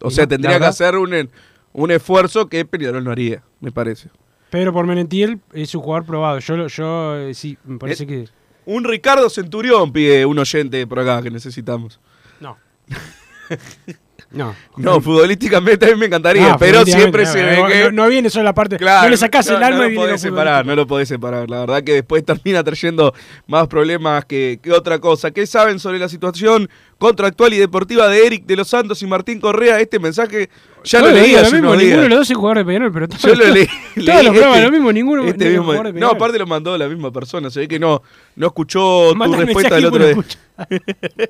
[0.00, 1.28] O sea, no, tendría que hacer un,
[1.72, 4.10] un esfuerzo que Peñarol no haría, me parece.
[4.50, 6.38] Pero por Merentiel es un jugador probado.
[6.38, 8.28] Yo, yo eh, sí, me parece Eh, que.
[8.64, 11.98] Un Ricardo Centurión pide un oyente por acá que necesitamos.
[12.42, 12.58] No.
[14.32, 14.56] No.
[14.78, 17.84] No, futbolísticamente a mí me encantaría, pero siempre se no, ve no, que.
[17.84, 18.78] no, no viene solo la parte.
[18.78, 21.08] Claro, no le sacás el alma no y lo viene podés separar, no lo podés
[21.08, 21.50] separar.
[21.50, 23.12] La verdad que después termina trayendo
[23.46, 25.32] más problemas que, que otra cosa.
[25.32, 29.38] ¿Qué saben sobre la situación contractual y deportiva de Eric de los Santos y Martín
[29.38, 29.80] Correa?
[29.80, 30.48] Este mensaje
[30.84, 32.02] ya lo leí hace lo mismo, unos ninguno días.
[32.02, 33.66] de los dos es jugador de Peñarol, pero todos, Yo lo leí.
[34.06, 36.16] todos los programas este- lo mismo, ninguno este ninguno mismo- jugador de No, Peñarol.
[36.16, 37.50] aparte lo mandó la misma persona.
[37.50, 38.02] Se ve que no,
[38.36, 40.16] no escuchó tu respuesta del otro día.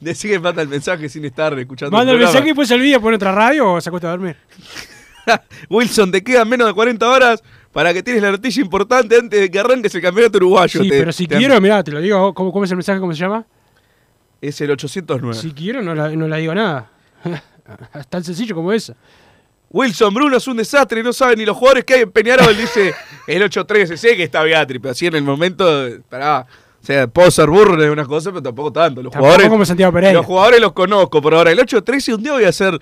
[0.00, 3.00] Decí que manda el mensaje sin estar escuchando Manda el mensaje y después se olvida
[3.00, 4.36] pone otra radio o se acuesta a dormir.
[5.70, 7.42] Wilson, te quedan menos de 40 horas
[7.72, 10.82] para que tienes la noticia importante antes de que arranques el campeonato uruguayo.
[10.82, 13.00] Sí, Te- pero si te- quiero, mirá, te lo digo, ¿cómo, cómo es el mensaje?
[13.00, 13.44] ¿Cómo se llama?
[14.40, 15.34] Es el 809.
[15.40, 16.90] Si quiero, no la, no la digo nada.
[17.94, 18.94] es tan sencillo como eso.
[19.70, 22.94] Wilson Bruno es un desastre, no saben ni los jugadores que hay en Peñarol, dice
[23.26, 23.96] el 813.
[23.96, 25.64] Sé que está Beatriz, pero así en el momento,
[26.08, 26.46] pará.
[26.80, 29.02] O sea, puedo ser burro en unas cosas, pero tampoco tanto.
[29.02, 30.12] Los Tampoco jugadores, como Santiago Pereira.
[30.18, 31.50] Los jugadores los conozco por ahora.
[31.50, 32.78] El 813, un día voy a hacer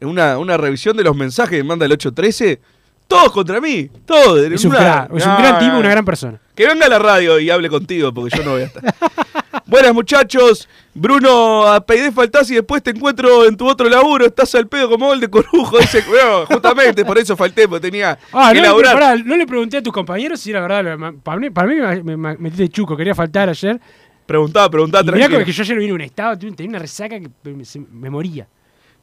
[0.00, 2.58] una, una revisión de los mensajes que manda el 813.
[3.06, 4.38] Todos contra mí, todos.
[4.50, 6.40] Es un, Una- crack, es un gran tipo, una gran persona.
[6.54, 8.82] Que venga a la radio y hable contigo, porque yo no voy a estar.
[9.72, 14.54] Buenas muchachos, Bruno, a Peide faltás y después te encuentro en tu otro laburo, estás
[14.54, 18.50] al pedo como gol de corujo, dice, bueno, justamente por eso falté, porque tenía Ah,
[18.52, 18.92] que no le, laburar.
[18.92, 20.98] pará, no le pregunté a tus compañeros si era verdad.
[21.22, 23.80] Para mí, para mí me, me, me metiste chuco, quería faltar ayer.
[24.26, 25.44] Preguntá, preguntá, Y mirá tranquilo.
[25.46, 27.30] que yo ayer vine en un estado, tenía una resaca que
[27.90, 28.46] me moría.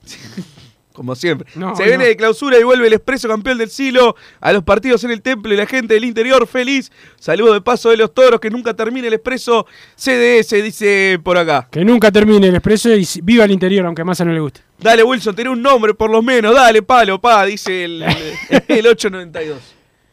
[1.00, 1.50] Como siempre.
[1.56, 1.88] No, Se no.
[1.88, 5.22] viene de clausura y vuelve el expreso campeón del siglo a los partidos en el
[5.22, 6.92] templo y la gente del interior feliz.
[7.18, 11.70] Saludo de paso de los toros, que nunca termine el expreso CDS, dice por acá.
[11.72, 14.60] Que nunca termine el expreso y viva el interior, aunque a Massa no le guste.
[14.78, 16.54] Dale, Wilson, tiene un nombre por lo menos.
[16.54, 18.04] Dale, palo, pa, dice el,
[18.50, 19.58] el, el 892.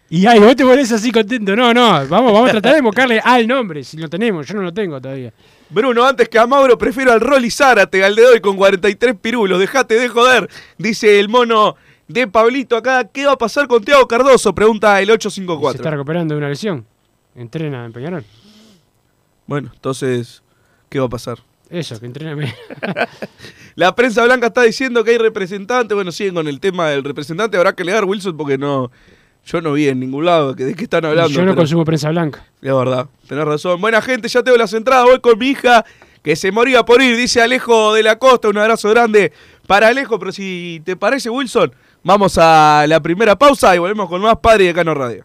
[0.08, 1.56] Y ay, vos te pones así contento.
[1.56, 4.46] No, no, vamos, vamos a tratar de invocarle al nombre, si lo tenemos.
[4.46, 5.32] Yo no lo tengo todavía.
[5.68, 9.58] Bruno, antes que a Mauro, prefiero al Rolly Zárate, al de hoy con 43 pirulos.
[9.58, 10.48] Dejate de joder,
[10.78, 11.76] dice el mono
[12.06, 13.04] de Pablito acá.
[13.04, 14.54] ¿Qué va a pasar con Tiago Cardoso?
[14.54, 15.90] Pregunta el Se está 854.
[15.90, 16.86] recuperando de una lesión.
[17.34, 18.24] Entrena en Peñarol.
[19.46, 20.42] Bueno, entonces,
[20.88, 21.38] ¿qué va a pasar?
[21.68, 23.08] Eso, que entrena en Peñarol.
[23.74, 25.94] La prensa blanca está diciendo que hay representante.
[25.94, 27.56] Bueno, siguen con el tema del representante.
[27.56, 28.90] Habrá que leer, Wilson, porque no.
[29.46, 31.30] Yo no vi en ningún lado que- de qué están hablando.
[31.30, 32.44] Yo no pero- consumo prensa blanca.
[32.60, 33.80] Es verdad, tenés razón.
[33.80, 35.04] Buena gente, ya tengo las entradas.
[35.06, 35.84] Voy con mi hija
[36.22, 38.48] que se moría por ir, dice Alejo de la Costa.
[38.48, 39.32] Un abrazo grande
[39.66, 40.18] para Alejo.
[40.18, 44.64] Pero si te parece, Wilson, vamos a la primera pausa y volvemos con más Padre
[44.64, 45.24] de Cano Radio.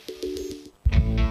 [0.93, 1.30] you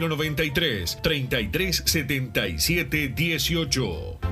[0.00, 4.31] 093 33 77 18.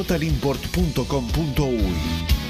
[0.00, 2.49] www.totalimport.com.uy.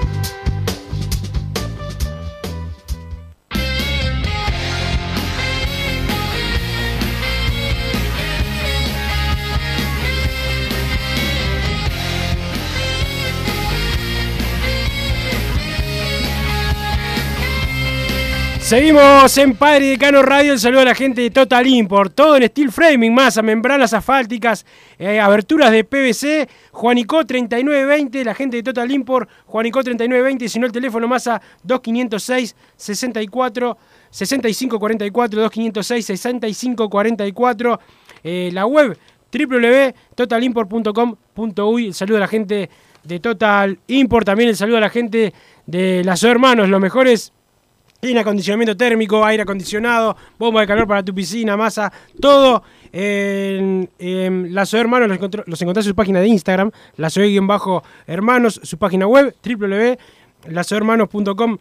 [18.71, 20.53] Seguimos en Padre Decano Radio.
[20.53, 22.15] El saludo a la gente de Total Import.
[22.15, 24.65] Todo en steel framing, masa, membranas asfálticas,
[24.97, 26.47] eh, aberturas de PVC.
[26.71, 29.29] Juanico 3920, la gente de Total Import.
[29.45, 33.77] Juanico 3920, si no el teléfono masa 2506 64
[34.09, 37.79] 6544 2506 6544.
[38.23, 38.97] Eh, la web
[39.33, 41.87] www.totalimport.com.uy.
[41.87, 42.69] El saludo a la gente
[43.03, 44.25] de Total Import.
[44.25, 45.33] También el saludo a la gente
[45.65, 47.33] de las hermanos, los mejores
[48.01, 54.53] en acondicionamiento térmico, aire acondicionado, bomba de calor para tu piscina, masa, todo en, en
[54.55, 55.07] Hermanos.
[55.09, 61.57] Los, encontró- encontrás en su página de Instagram, Lazo-Hermanos, su página web, www.lazohermanos.com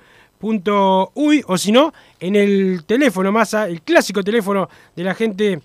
[1.15, 5.61] Uy, o si no, en el teléfono Massa, el clásico teléfono de la gente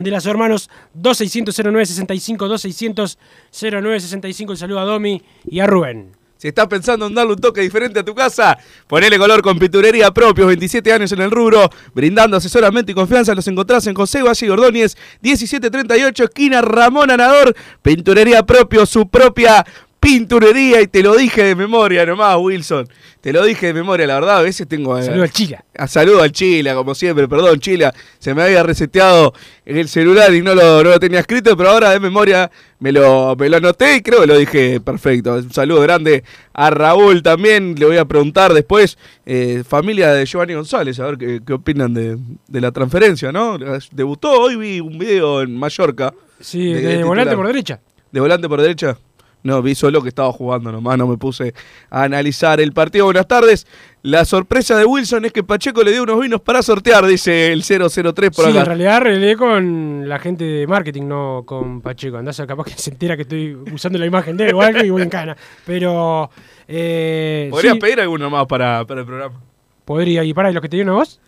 [0.00, 0.68] de las hermanos
[1.00, 3.16] 2600-0965,
[3.52, 4.50] 2600-0965.
[4.50, 6.10] Un saludo a Domi y a Rubén.
[6.42, 10.10] Si estás pensando en darle un toque diferente a tu casa, ponele color con pinturería
[10.10, 13.32] propios, 27 años en el rubro, brindando asesoramiento y confianza.
[13.32, 17.54] Los encontrás en José Valle y Ordóñez, 1738, esquina Ramón Anador.
[17.80, 19.64] Pinturería propio, su propia
[20.02, 20.82] pinturería.
[20.82, 22.88] Y te lo dije de memoria nomás, Wilson.
[23.20, 24.38] Te lo dije de memoria, la verdad.
[24.38, 25.00] A veces tengo.
[25.00, 25.64] Saludo al Chila.
[25.78, 27.28] A saludo al Chila, como siempre.
[27.28, 27.94] Perdón, Chila.
[28.18, 29.32] Se me había reseteado
[29.64, 32.90] en el celular y no lo, no lo tenía escrito, pero ahora de memoria me
[32.90, 35.34] lo, me lo anoté y creo que lo dije perfecto.
[35.34, 37.76] Un saludo grande a Raúl también.
[37.78, 41.94] Le voy a preguntar después, eh, familia de Giovanni González, a ver qué, qué opinan
[41.94, 43.56] de, de la transferencia, ¿no?
[43.92, 46.12] Debutó hoy, vi un video en Mallorca.
[46.40, 47.80] Sí, de, volante por derecha.
[48.10, 48.98] ¿De volante por derecha?
[49.42, 51.52] No, vi solo que estaba jugando nomás, no me puse
[51.90, 53.06] a analizar el partido.
[53.06, 53.66] Buenas tardes.
[54.02, 57.62] La sorpresa de Wilson es que Pacheco le dio unos vinos para sortear, dice el
[57.62, 58.60] 003 por sí, acá.
[58.60, 62.16] en realidad arreglé con la gente de marketing, no con Pacheco.
[62.16, 64.90] Andás capaz que se entera que estoy usando la imagen de él o algo y
[64.90, 65.36] voy en cana.
[65.66, 66.30] Pero.
[66.68, 69.40] Eh, ¿Podrías sí, pedir alguno más para, para el programa?
[69.84, 70.22] Podría.
[70.24, 71.20] ¿Y para ¿y los que te dieron a vos?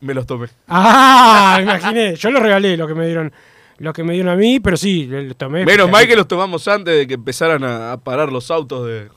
[0.00, 0.48] Me los tomé.
[0.68, 2.14] Ah, imaginé.
[2.16, 3.32] Yo los regalé, lo que me dieron.
[3.78, 5.64] Los que me dieron a mí, pero sí, los tomé.
[5.64, 9.08] Menos mal que los tomamos antes de que empezaran a, a parar los autos de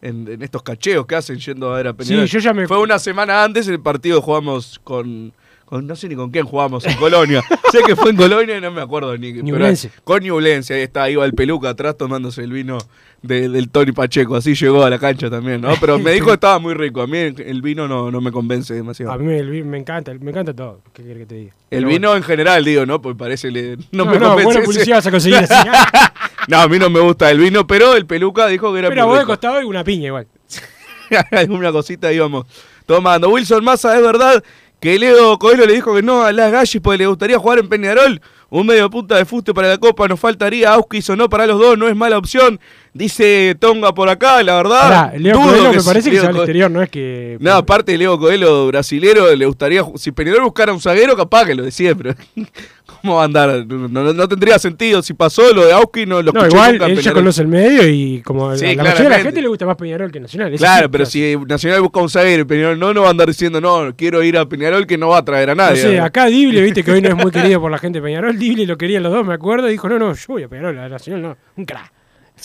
[0.00, 2.26] en, en estos cacheos que hacen yendo a ver a Peñarol.
[2.28, 5.32] Sí, yo ya me- Fue una semana antes el partido jugamos con,
[5.64, 7.42] con- no sé ni con quién jugamos, en Colonia.
[7.72, 9.32] sé que fue en Colonia y no me acuerdo ni.
[9.32, 9.90] pero- Ñublense.
[10.04, 12.78] con Ñublense, ahí está, iba el peluca atrás tomándose el vino
[13.22, 15.70] de- del Tony Pacheco, así llegó a la cancha también, ¿no?
[15.80, 18.74] Pero me dijo que estaba muy rico, a mí el vino no, no me convence
[18.74, 19.12] demasiado.
[19.12, 20.80] A mí el vi- me encanta, me encanta todo.
[20.92, 21.52] ¿Qué quieres que te diga?
[21.70, 23.00] El Pero vino en general, digo, ¿no?
[23.02, 24.44] Porque parece le, no, No, me no, convence.
[24.44, 24.66] buena ese.
[24.66, 25.54] publicidad vas a conseguir así.
[26.48, 29.06] no, a mí no me gusta el vino, pero el peluca dijo que era Pero
[29.06, 30.26] vos de costado y una piña igual.
[31.32, 32.46] Alguna cosita íbamos
[32.86, 33.28] tomando.
[33.30, 34.42] Wilson Massa, ¿es verdad
[34.84, 37.70] que Leo Coelho le dijo que no a las Gallis porque le gustaría jugar en
[37.70, 38.20] Peñarol?
[38.50, 41.58] Un medio punta de fuste para la Copa, nos faltaría Auskis o no para los
[41.58, 42.60] dos, no es mala opción.
[42.92, 44.80] Dice Tonga por acá, la verdad.
[44.82, 47.38] Pará, Leo Coelho me parece que se al exterior, no es que.
[47.40, 49.82] No, aparte de Leo Coelho, brasilero, le gustaría.
[49.96, 52.14] Si Peñarol buscara un zaguero, capaz que lo decía, pero.
[53.04, 53.66] ¿Cómo va a andar?
[53.66, 55.02] No, no- tendría sentido.
[55.02, 57.12] Si pasó lo de Auski, no lo No, igual nunca Peñarol.
[57.12, 59.76] conoce el medio y como Sí, a la mayoría de la gente le gusta más
[59.76, 60.54] Peñarol que Nacional.
[60.54, 63.10] eso Claro, sí, pero si Nacional busca un zaguero y Peñarol no, no va a
[63.10, 65.82] andar diciendo, no, quiero ir a Peñarol que no va a traer a No nadie.
[65.82, 68.38] sé, acá Dible, viste que hoy no es muy querido por la gente de Peñarol.
[68.38, 70.78] Dible lo querían los dos, me acuerdo, y dijo, no, no, yo voy a Peñarol,
[70.78, 71.36] a Nacional no.
[71.58, 71.92] Un crack.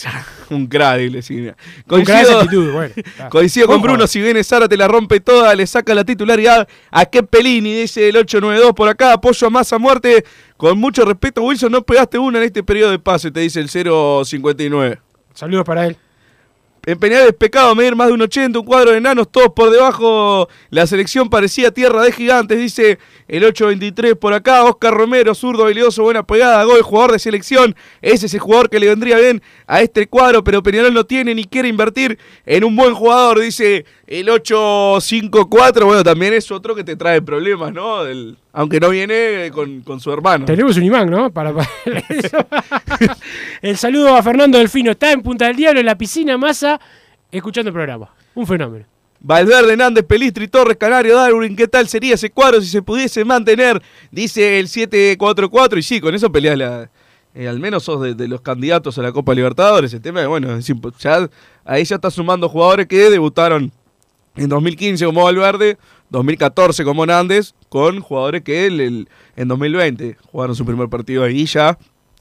[0.50, 1.54] un crack de
[1.86, 2.94] Coincido, actitud, bueno.
[2.96, 3.28] está.
[3.28, 3.80] coincido con.
[3.80, 7.74] Bruno, si viene Sara te la rompe toda, le saca la titularidad a qué Pelini,
[7.74, 10.24] dice el 892 por acá, apoyo a más a muerte,
[10.56, 13.68] con mucho respeto, Wilson, no pegaste una en este periodo de pase, te dice el
[13.68, 15.00] 059.
[15.34, 15.96] Saludos para él.
[16.90, 19.70] En Peñarol es pecado medir más de un 80, un cuadro de enanos, todos por
[19.70, 20.48] debajo.
[20.70, 22.98] La selección parecía tierra de gigantes, dice
[23.28, 24.64] el 823 por acá.
[24.64, 27.76] Oscar Romero, zurdo, habilidoso, buena pegada, gol, jugador de selección.
[28.02, 31.32] Ese es el jugador que le vendría bien a este cuadro, pero Peñarol no tiene
[31.32, 35.86] ni quiere invertir en un buen jugador, dice el 854.
[35.86, 38.04] Bueno, también es otro que te trae problemas, ¿no?
[38.52, 40.44] Aunque no viene con, con su hermano.
[40.44, 41.30] Tenemos un imán, ¿no?
[41.30, 41.68] Para, para
[42.08, 42.38] eso.
[43.62, 44.90] el saludo a Fernando Delfino.
[44.92, 46.80] Está en Punta del Diablo, en la piscina Massa,
[47.30, 48.08] escuchando el programa.
[48.34, 48.84] Un fenómeno.
[49.22, 53.82] Valverde, Hernández, Pelistri, Torres, Canario, Darwin, ¿qué tal sería ese cuadro si se pudiese mantener?
[54.10, 56.90] Dice el 744 y sí, con eso peleas la...
[57.34, 59.92] eh, al menos sos de, de los candidatos a la Copa Libertadores.
[59.92, 61.28] El tema es, bueno, es ya,
[61.66, 63.70] ahí ya está sumando jugadores que debutaron
[64.36, 65.76] en 2015 como Valverde,
[66.10, 71.78] 2014 como Nández, con jugadores que el- en 2020 jugaron su primer partido ahí ya.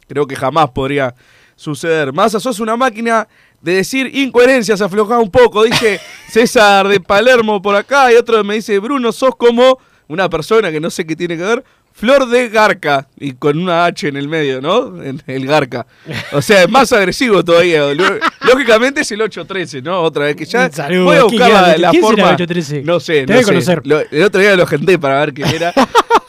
[0.07, 1.13] Creo que jamás podría
[1.55, 2.13] suceder.
[2.13, 3.27] Massa, sos una máquina
[3.61, 5.99] de decir incoherencias, aflojá un poco, dice
[6.29, 10.79] César de Palermo por acá, y otro me dice, Bruno, sos como una persona que
[10.79, 11.63] no sé qué tiene que ver,
[11.99, 15.03] Flor de Garca, y con una H en el medio, ¿no?
[15.03, 15.85] En el Garca.
[16.31, 17.81] O sea, es más agresivo todavía.
[18.41, 20.01] Lógicamente es el 813, ¿no?
[20.01, 21.03] Otra vez que ya Un saludo.
[21.05, 22.27] voy a buscar la, ¿Quién- la quién será forma.
[22.29, 22.83] el 813?
[22.83, 23.45] No sé, Te no sé.
[23.45, 23.81] conocer.
[23.85, 25.73] Lo- el otro día lo agendé para ver quién era.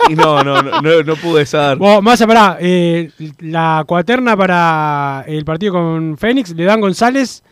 [0.09, 1.79] y no, no, no, no, no pude saber.
[1.79, 2.57] Vos, Massa, pará.
[2.61, 7.45] eh, la cuaterna para el partido con Fénix, le dan González,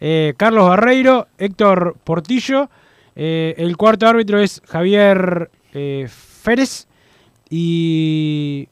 [0.00, 2.70] eh, Carlos Barreiro, Héctor Portillo.
[3.16, 6.06] eh, el cuarto árbitro es Javier eh,
[6.42, 6.86] Férez.
[7.50, 8.68] Y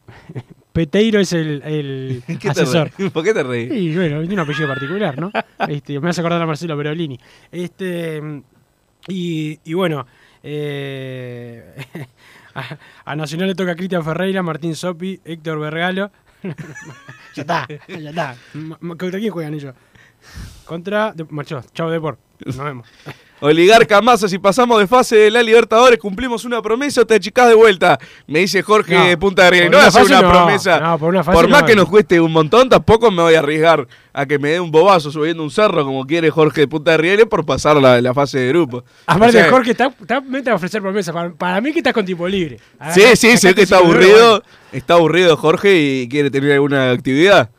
[0.72, 2.90] Peteiro es el, el ¿Qué te asesor.
[3.12, 3.64] ¿Por qué te reí?
[3.70, 5.30] Y bueno, tiene un apellido particular, ¿no?
[5.68, 7.18] Este, me hace acordar a Marcelo Perolini.
[7.50, 8.20] Este,
[9.08, 10.06] y, y bueno,
[10.42, 11.84] eh,
[12.54, 16.10] a, a Nacional le toca Cristian Ferreira, Martín Sopi, Héctor Vergalo.
[17.34, 18.36] ya está, ya está.
[18.80, 19.74] ¿Contra quién juegan ellos?
[20.64, 21.12] Contra.
[21.12, 22.18] De, macho, chao Depor.
[22.44, 22.88] Nos vemos.
[23.45, 27.49] Oligarca Massa, si pasamos de fase de la Libertadores, cumplimos una promesa o te achicás
[27.49, 27.99] de vuelta.
[28.28, 30.78] Me dice Jorge No, Punta de No una hace fase una no, promesa.
[30.80, 33.40] no, por una fase por más que nos cueste un montón, tampoco me voy a
[33.40, 36.93] arriesgar a que me dé un bobazo subiendo un cerro como quiere Jorge de Punta
[36.93, 38.84] de Riel por pasar la, la fase de grupo.
[39.07, 41.12] Aparte, O sea, Jorge, está, está mete a ofrecer promesas.
[41.12, 42.59] Para, para mí que estás con tiempo libre.
[42.95, 44.30] Sí, sí, sé que está aburrido.
[44.38, 44.43] bueno.
[44.70, 47.51] Está aburrido Jorge y quiere tener alguna actividad.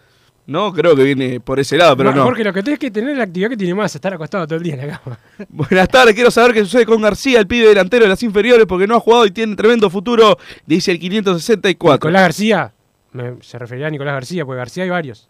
[0.46, 2.24] No, creo que viene por ese lado, pero No, no.
[2.26, 4.58] Jorge, lo que tienes que tener es la actividad que tiene más, estar acostado todo
[4.58, 5.18] el día en la cama.
[5.50, 8.86] Buenas tardes, quiero saber qué sucede con García, el pibe delantero de las inferiores, porque
[8.86, 12.10] no ha jugado y tiene tremendo futuro, dice el 564.
[12.10, 12.74] Nicolás García,
[13.14, 15.30] me- se referirá a Nicolás García, porque García hay varios.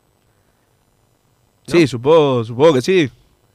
[1.67, 3.09] Sí, supongo, supongo que sí.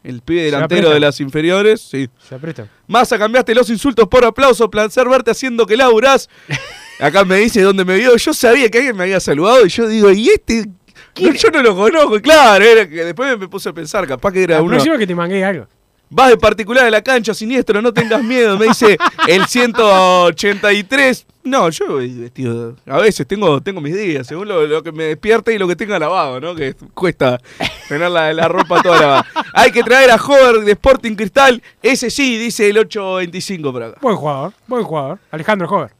[0.04, 0.94] El pibe Se delantero aprieta.
[0.94, 2.08] de las inferiores, sí.
[2.26, 2.68] Se aprieta.
[2.86, 6.30] Massa, cambiaste los insultos por aplauso, placer verte haciendo que laburás.
[7.00, 8.16] Acá me dice dónde me vio.
[8.16, 10.66] Yo sabía que alguien me había saludado y yo digo, ¿y este?
[11.20, 14.42] No, yo no lo conozco, claro, era que después me puse a pensar, capaz que
[14.44, 14.70] era La uno.
[14.72, 15.66] próxima que te mangué algo.
[16.10, 18.56] Vas de particular a la cancha, siniestro, no tengas miedo.
[18.56, 18.96] Me dice
[19.26, 21.26] el 183.
[21.44, 22.76] No, yo voy vestido.
[22.86, 25.76] A veces tengo, tengo mis días, según lo, lo que me despierte y lo que
[25.76, 26.54] tenga lavado, ¿no?
[26.54, 27.38] Que cuesta
[27.88, 29.26] tener la, la ropa toda lavada.
[29.52, 31.62] Hay que traer a Hover de Sporting Cristal.
[31.82, 33.98] Ese sí, dice el 825 por acá.
[34.00, 35.18] Buen jugador, buen jugador.
[35.30, 35.90] Alejandro Jover.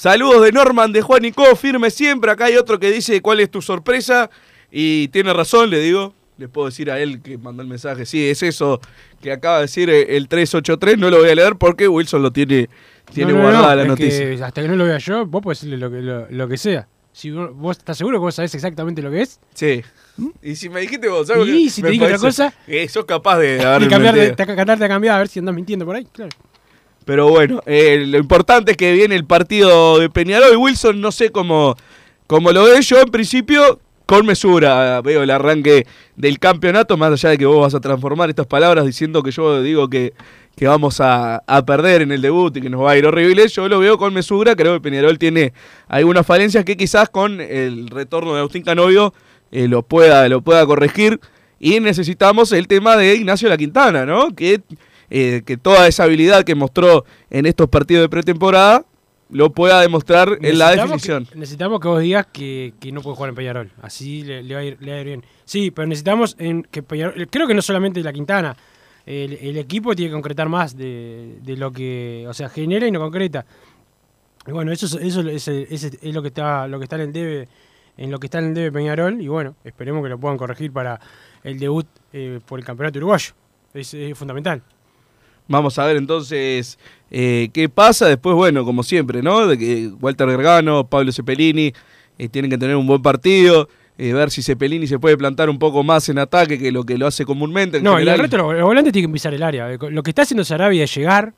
[0.00, 2.30] Saludos de Norman, de Juan Co, firme siempre.
[2.30, 4.30] Acá hay otro que dice cuál es tu sorpresa.
[4.72, 6.14] Y tiene razón, le digo.
[6.38, 8.06] Le puedo decir a él que mandó el mensaje.
[8.06, 8.80] Sí, es eso
[9.20, 10.96] que acaba de decir eh, el 383.
[10.96, 12.70] No lo voy a leer porque Wilson lo tiene,
[13.12, 14.20] tiene No, no, no, guardada la noticia.
[14.38, 16.56] que hasta que no lo vea yo, vos podés decirle lo que, lo, lo que
[16.56, 16.88] sea.
[17.12, 19.82] Si vos, vos estás seguro que vos sabés exactamente lo que es, Sí.
[20.42, 21.46] Y si me dijiste vos, ¿sabes?
[21.46, 25.16] Y si te digo otra cosa- que sos capaz de haberme cambiar de, a cambiar
[25.16, 26.30] a ver si andás mintiendo por ahí, claro.
[27.04, 30.56] Pero bueno, eh, lo importante es que viene el partido de Peñarol.
[30.56, 31.76] Wilson, no sé cómo,
[32.26, 32.80] cómo lo ve.
[32.82, 35.86] Yo, en principio, con mesura veo el arranque
[36.16, 36.96] del campeonato.
[36.96, 40.12] Más allá de que vos vas a transformar estas palabras diciendo que yo digo que,
[40.56, 43.48] que vamos a, a perder en el debut y que nos va a ir horrible.
[43.48, 44.54] Yo lo veo con mesura.
[44.54, 45.52] Creo que Peñarol tiene
[45.88, 49.14] algunas falencias que quizás con el retorno de Agustín Canovio
[49.52, 51.18] eh, lo, pueda, lo pueda corregir.
[51.58, 54.34] Y necesitamos el tema de Ignacio La Quintana, ¿no?
[54.34, 54.60] Que
[55.10, 58.84] eh, que toda esa habilidad que mostró en estos partidos de pretemporada
[59.32, 61.24] lo pueda demostrar en la definición.
[61.26, 63.70] que- necesitamos que vos digas que, que no puede jugar en Peñarol.
[63.82, 65.24] Así le, le va a ir, le va a ir bien.
[65.44, 67.28] Sí, pero necesitamos en que Peñarol.
[67.28, 68.56] Creo que no solamente la Quintana.
[69.06, 72.24] El, el equipo tiene que concretar más de, de lo que.
[72.28, 73.46] O sea, genera y no concreta.
[74.46, 77.02] Y bueno, eso, es- eso es, es- es lo que está lo que está en
[77.02, 77.48] el debe
[77.96, 80.72] en lo que está en el debe Peñarol y bueno, esperemos que lo puedan corregir
[80.72, 80.98] para
[81.44, 83.32] el debut eh, por el campeonato uruguayo.
[83.74, 84.62] Es, es fundamental.
[85.50, 86.78] Vamos a ver entonces
[87.10, 88.06] eh, qué pasa.
[88.08, 89.46] Después, bueno, como siempre, ¿no?
[89.48, 91.72] De que Walter Gargano, Pablo Cepelini
[92.18, 93.68] eh, tienen que tener un buen partido.
[93.98, 96.96] eh, ver si Cepelini se puede plantar un poco más en ataque que lo que
[96.96, 97.78] lo hace comúnmente.
[97.78, 99.68] En No, y el resto, los, los volantes tienen que pisar el área.
[99.90, 101.34] Lo que está haciendo Sarabia es llegar.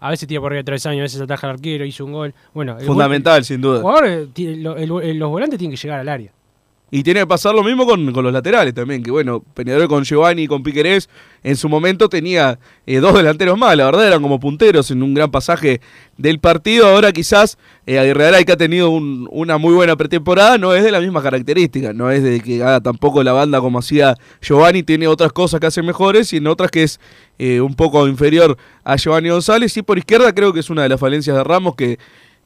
[0.00, 2.34] A veces tira por arriba tres años, a veces ataja al arquero, hizo un gol.
[2.52, 3.76] Bueno, el Fundamental, gol- sin duda.
[3.76, 6.32] el jugador, eh, tiene- el- el- los volantes tienen que llegar al área.
[6.94, 10.04] Y tiene que pasar lo mismo con, con los laterales también, que bueno, Peñarol con
[10.04, 11.08] Giovanni y con Piquerés
[11.42, 15.14] en su momento tenía eh, dos delanteros más, la verdad eran como punteros en un
[15.14, 15.80] gran pasaje
[16.18, 20.74] del partido, ahora quizás eh, Aguirre que ha tenido un- una muy buena pretemporada, no
[20.74, 24.14] es de la misma característica, no es de que haga tampoco la banda como hacía
[24.42, 27.00] Giovanni, tiene otras cosas que hace mejores y en otras que es
[27.38, 29.74] eh, un poco inferior a Giovanni González.
[29.78, 31.98] Y por izquierda creo que es una de las falencias de Ramos que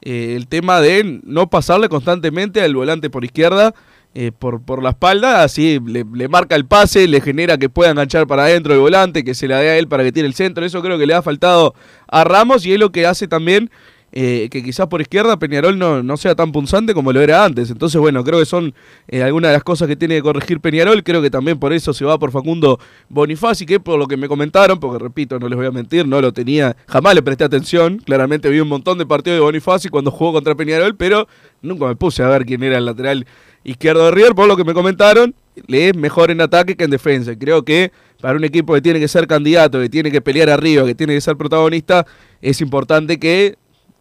[0.03, 3.73] eh, el tema de no pasarle constantemente al volante por izquierda
[4.19, 7.91] eh, por, por la espalda, así le, le marca el pase, le genera que pueda
[7.91, 10.33] enganchar para adentro el volante, que se la dé a él para que tire el
[10.33, 10.65] centro.
[10.65, 11.75] Eso creo que le ha faltado
[12.07, 13.69] a Ramos y es lo que hace también
[14.13, 17.69] eh, que quizás por izquierda Peñarol no, no sea tan punzante como lo era antes.
[17.69, 18.73] Entonces, bueno, creo que son
[19.07, 21.03] eh, algunas de las cosas que tiene que corregir Peñarol.
[21.03, 24.27] Creo que también por eso se va por Facundo Bonifaci, que por lo que me
[24.27, 27.99] comentaron, porque repito, no les voy a mentir, no lo tenía, jamás le presté atención.
[27.99, 31.27] Claramente vi un montón de partidos de Bonifaci cuando jugó contra Peñarol, pero
[31.61, 33.27] nunca me puse a ver quién era el lateral
[33.67, 35.35] izquierdo de River, por lo que me comentaron,
[35.67, 37.37] le es mejor en ataque que en defensa.
[37.37, 37.91] Creo que
[38.21, 41.13] para un equipo que tiene que ser candidato, que tiene que pelear arriba, que tiene
[41.13, 42.07] que ser protagonista,
[42.41, 43.57] es importante que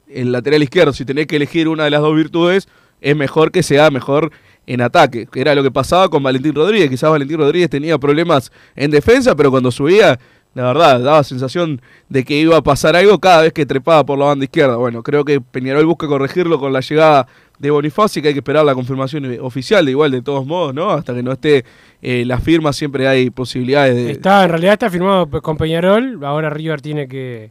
[0.09, 2.69] el lateral izquierdo, si tenés que elegir una de las dos virtudes,
[3.01, 4.31] es mejor que sea mejor
[4.69, 6.89] en ataque, que era lo que pasaba con Valentín Rodríguez.
[6.89, 10.19] Quizás Valentín Rodríguez tenía problemas en defensa, pero cuando subía,
[10.55, 14.17] la verdad, daba sensación de que iba a pasar algo cada vez que trepaba por
[14.17, 14.77] la banda izquierda.
[14.77, 17.27] Bueno, creo que Peñarol busca corregirlo con la llegada
[17.59, 20.91] de Bonifaci, que hay que esperar la confirmación oficial, de igual de todos modos, ¿no?
[20.91, 21.65] Hasta que no esté
[22.03, 24.13] eh, la firma, siempre hay posibilidades de...
[24.13, 27.51] Está, en realidad está firmado con Peñarol, ahora River tiene que,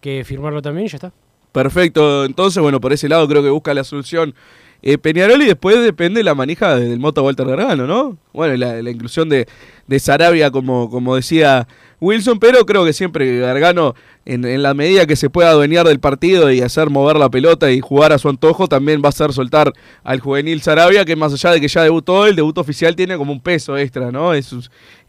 [0.00, 1.12] que firmarlo también y ya está.
[1.52, 4.34] Perfecto, entonces, bueno, por ese lado creo que busca la solución
[4.82, 8.18] eh, Peñarol y después depende la manija del Moto Walter Gargano, ¿no?
[8.32, 9.46] Bueno, la, la inclusión de,
[9.86, 11.68] de Sarabia, como, como decía
[12.00, 16.00] Wilson, pero creo que siempre Gargano, en, en, la medida que se pueda adueñar del
[16.00, 19.32] partido y hacer mover la pelota y jugar a su antojo, también va a hacer
[19.32, 19.72] soltar
[20.02, 23.32] al juvenil Sarabia, que más allá de que ya debutó, el debut oficial tiene como
[23.32, 24.34] un peso extra, ¿no?
[24.34, 24.52] Es,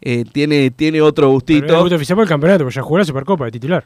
[0.02, 1.62] eh, tiene, tiene otro gustito.
[1.62, 3.84] Pero el debut oficial por el campeonato, porque ya jugó la Supercopa de titular.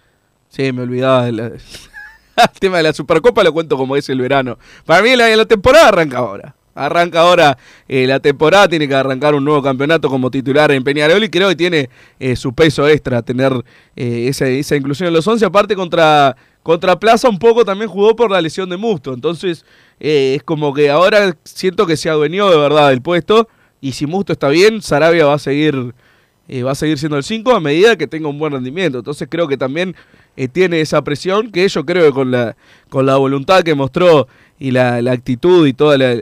[0.51, 1.25] Sí, me olvidaba.
[1.25, 1.53] De la...
[2.55, 4.59] el tema de la Supercopa lo cuento como es el verano.
[4.85, 6.55] Para mí la, la temporada arranca ahora.
[6.79, 7.59] Arranca ahora
[7.89, 11.49] eh, la temporada, tiene que arrancar un nuevo campeonato como titular en Peñarol y creo
[11.49, 13.53] que tiene eh, su peso extra tener
[13.97, 15.45] eh, esa, esa, inclusión en los 11.
[15.45, 19.13] Aparte contra, contra Plaza un poco también jugó por la lesión de Musto.
[19.13, 19.65] Entonces
[19.99, 23.49] es como que ahora siento que se adueñó de verdad del puesto
[23.81, 25.95] y si Musto está bien, Sarabia va a seguir...
[26.65, 28.99] va a seguir siendo el 5 a medida que tenga un buen rendimiento.
[28.99, 29.97] Entonces creo que también
[30.47, 32.57] tiene esa presión que yo creo que con la,
[32.89, 34.29] con la voluntad que mostró
[34.61, 36.13] y la, la actitud y toda la,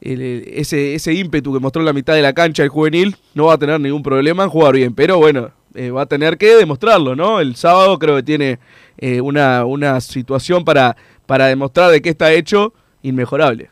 [0.00, 3.54] el, ese, ese ímpetu que mostró la mitad de la cancha el juvenil, no va
[3.54, 4.94] a tener ningún problema en jugar bien.
[4.94, 7.40] Pero bueno, eh, va a tener que demostrarlo, ¿no?
[7.40, 8.58] El sábado creo que tiene
[8.98, 10.96] eh, una, una situación para,
[11.26, 12.72] para demostrar de qué está hecho
[13.02, 13.68] inmejorable.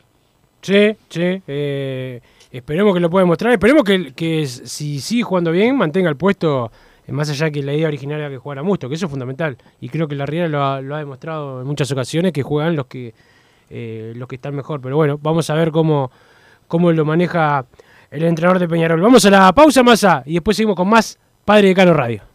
[0.61, 1.41] Sí, sí.
[1.47, 3.53] Eh, esperemos que lo pueda demostrar.
[3.53, 6.71] Esperemos que, que si sigue jugando bien, mantenga el puesto
[7.07, 9.57] más allá que la idea original era que jugara Musto, que eso es fundamental.
[9.79, 12.75] Y creo que la Riera lo ha, lo ha demostrado en muchas ocasiones que juegan
[12.75, 13.13] los que
[13.69, 14.81] eh, los que están mejor.
[14.81, 16.11] Pero bueno, vamos a ver cómo,
[16.67, 17.65] cómo lo maneja
[18.11, 19.01] el entrenador de Peñarol.
[19.01, 22.34] Vamos a la pausa, Massa, y después seguimos con más Padre de Cano Radio.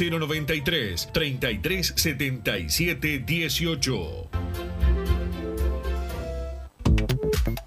[0.00, 4.99] 093 33 77 18.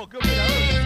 [0.00, 0.79] Restos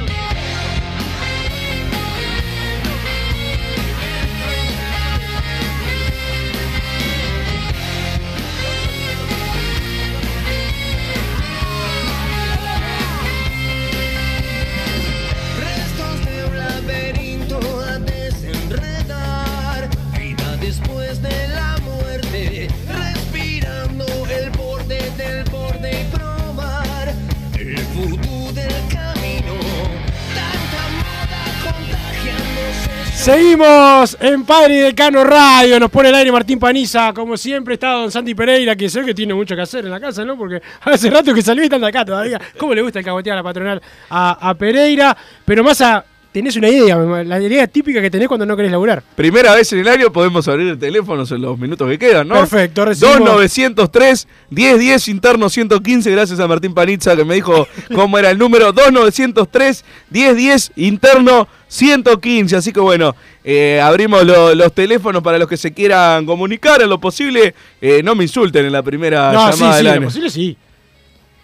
[33.24, 37.92] Seguimos en Padre y Decano Radio, nos pone el aire Martín Paniza, como siempre está
[37.92, 40.36] Don Santi Pereira, que sé que tiene mucho que hacer en la casa, ¿no?
[40.36, 42.38] Porque hace rato que salió y está acá todavía.
[42.58, 45.16] ¿Cómo le gusta el cabotear a la patronal a Pereira?
[45.46, 46.04] Pero más a,
[46.34, 49.04] tenés una idea, la idea típica que tenés cuando no querés laburar.
[49.14, 52.34] Primera vez en el año podemos abrir teléfonos en los minutos que quedan, ¿no?
[52.40, 58.30] Perfecto, recibimos- 2903 1010 interno 115, gracias a Martín Panizza que me dijo cómo era
[58.32, 58.72] el número.
[58.72, 62.56] 2903 1010 interno 115.
[62.56, 63.14] Así que bueno,
[63.44, 67.54] eh, abrimos lo- los teléfonos para los que se quieran comunicar en lo posible.
[67.80, 70.06] Eh, no me insulten en la primera No, sí, llamada sí, del lo año.
[70.06, 70.56] posible sí.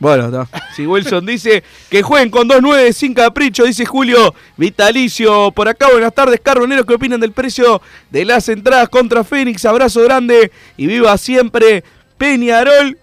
[0.00, 0.48] Bueno, está.
[0.74, 5.52] Si Wilson dice que jueguen con 2-9 sin capricho, dice Julio Vitalicio.
[5.52, 6.86] Por acá, buenas tardes, carboneros.
[6.86, 9.64] ¿Qué opinan del precio de las entradas contra Fénix?
[9.66, 11.84] Abrazo grande y viva siempre
[12.16, 12.96] Peñarol.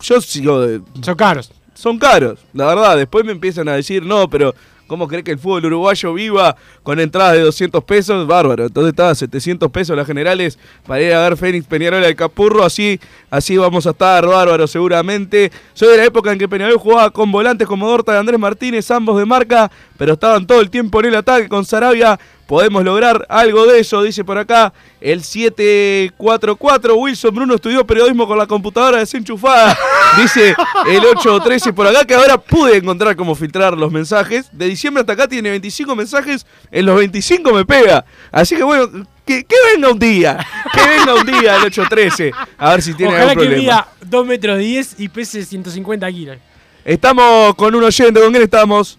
[0.00, 0.80] Yo sigo de.
[1.02, 1.50] Son caros.
[1.74, 2.96] Son caros, la verdad.
[2.96, 4.54] Después me empiezan a decir, no, pero
[4.88, 8.26] ¿cómo cree que el fútbol uruguayo viva con entradas de 200 pesos?
[8.26, 8.66] Bárbaro.
[8.66, 12.64] Entonces estaba 700 pesos las generales para ir a ver Fénix Peñarol al Capurro.
[12.64, 12.98] Así,
[13.30, 15.52] así vamos a estar, bárbaro, seguramente.
[15.74, 18.90] Soy de la época en que Peñarol jugaba con volantes como Dorta y Andrés Martínez,
[18.90, 22.18] ambos de marca, pero estaban todo el tiempo en el ataque con Sarabia.
[22.48, 24.72] Podemos lograr algo de eso, dice por acá
[25.02, 26.94] el 744.
[26.96, 29.76] Wilson Bruno estudió periodismo con la computadora desenchufada,
[30.16, 30.54] dice
[30.86, 34.48] el 813 por acá, que ahora pude encontrar cómo filtrar los mensajes.
[34.50, 38.06] De diciembre hasta acá tiene 25 mensajes, en los 25 me pega.
[38.32, 40.38] Así que bueno, que, que venga un día,
[40.72, 43.62] que venga un día el 813, a ver si tiene Ojalá algún que problema.
[43.74, 46.38] mida 2 metros 10 y pese 150 kilos.
[46.82, 48.98] Estamos con un oyente, ¿con quién estamos?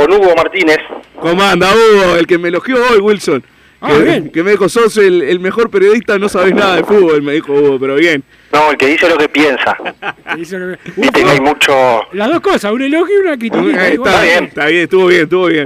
[0.00, 0.78] Con Hugo Martínez.
[1.20, 2.16] ¿Cómo anda Hugo?
[2.16, 3.44] El que me elogió hoy, Wilson.
[3.82, 4.30] Ah, que, bien.
[4.30, 7.52] que me dijo, sos el, el mejor periodista, no sabés nada de fútbol, me dijo
[7.52, 8.22] Hugo, pero bien.
[8.50, 9.76] No, el que dice lo que piensa.
[10.36, 12.00] Viste que hay mucho...
[12.12, 13.88] Las dos cosas, un elogio y una crítica.
[13.88, 15.64] Eh, está bien, está bien, estuvo bien, estuvo bien.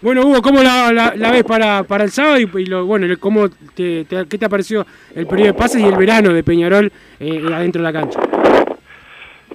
[0.00, 2.38] Bueno, Hugo, ¿cómo la, la- la ves para, para el sábado?
[2.38, 5.84] Y, y lo, bueno, ¿cómo te, te- ¿qué te pareció el periodo de pases y
[5.84, 8.20] el verano de Peñarol eh, adentro de la cancha?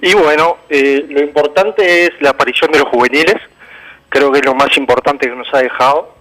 [0.02, 3.34] Y bueno, eh, lo importante es la aparición de los juveniles,
[4.08, 6.16] creo que es lo más importante que nos ha dejado,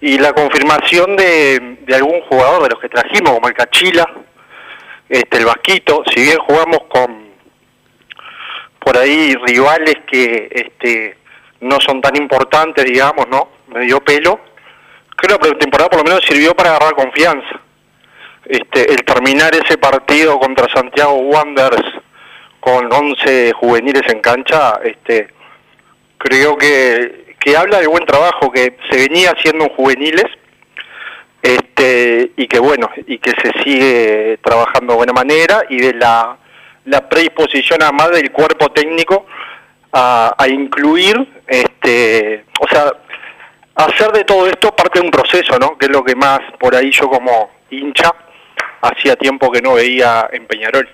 [0.00, 4.08] y la confirmación de, de algún jugador de los que trajimos, como el Cachila,
[5.08, 7.28] este, el Vasquito, si bien jugamos con,
[8.78, 11.18] por ahí rivales que este,
[11.60, 13.48] no son tan importantes, digamos, ¿no?
[13.68, 14.40] Me dio pelo.
[15.16, 17.60] Creo que la pretemporada por lo menos sirvió para agarrar confianza.
[18.44, 22.00] Este, el terminar ese partido contra Santiago Wanderers
[22.60, 25.28] con 11 juveniles en cancha, este,
[26.18, 30.26] creo que, que habla del buen trabajo que se venía haciendo en juveniles
[31.42, 36.36] este, y que bueno, y que se sigue trabajando de buena manera y de la,
[36.84, 39.26] la predisposición además del cuerpo técnico
[39.92, 41.16] a, a incluir,
[41.46, 42.92] este, o sea,
[43.76, 45.78] hacer de todo esto parte de un proceso, ¿no?
[45.78, 48.12] Que es lo que más por ahí yo como hincha
[48.82, 50.88] hacía tiempo que no veía en Peñarol.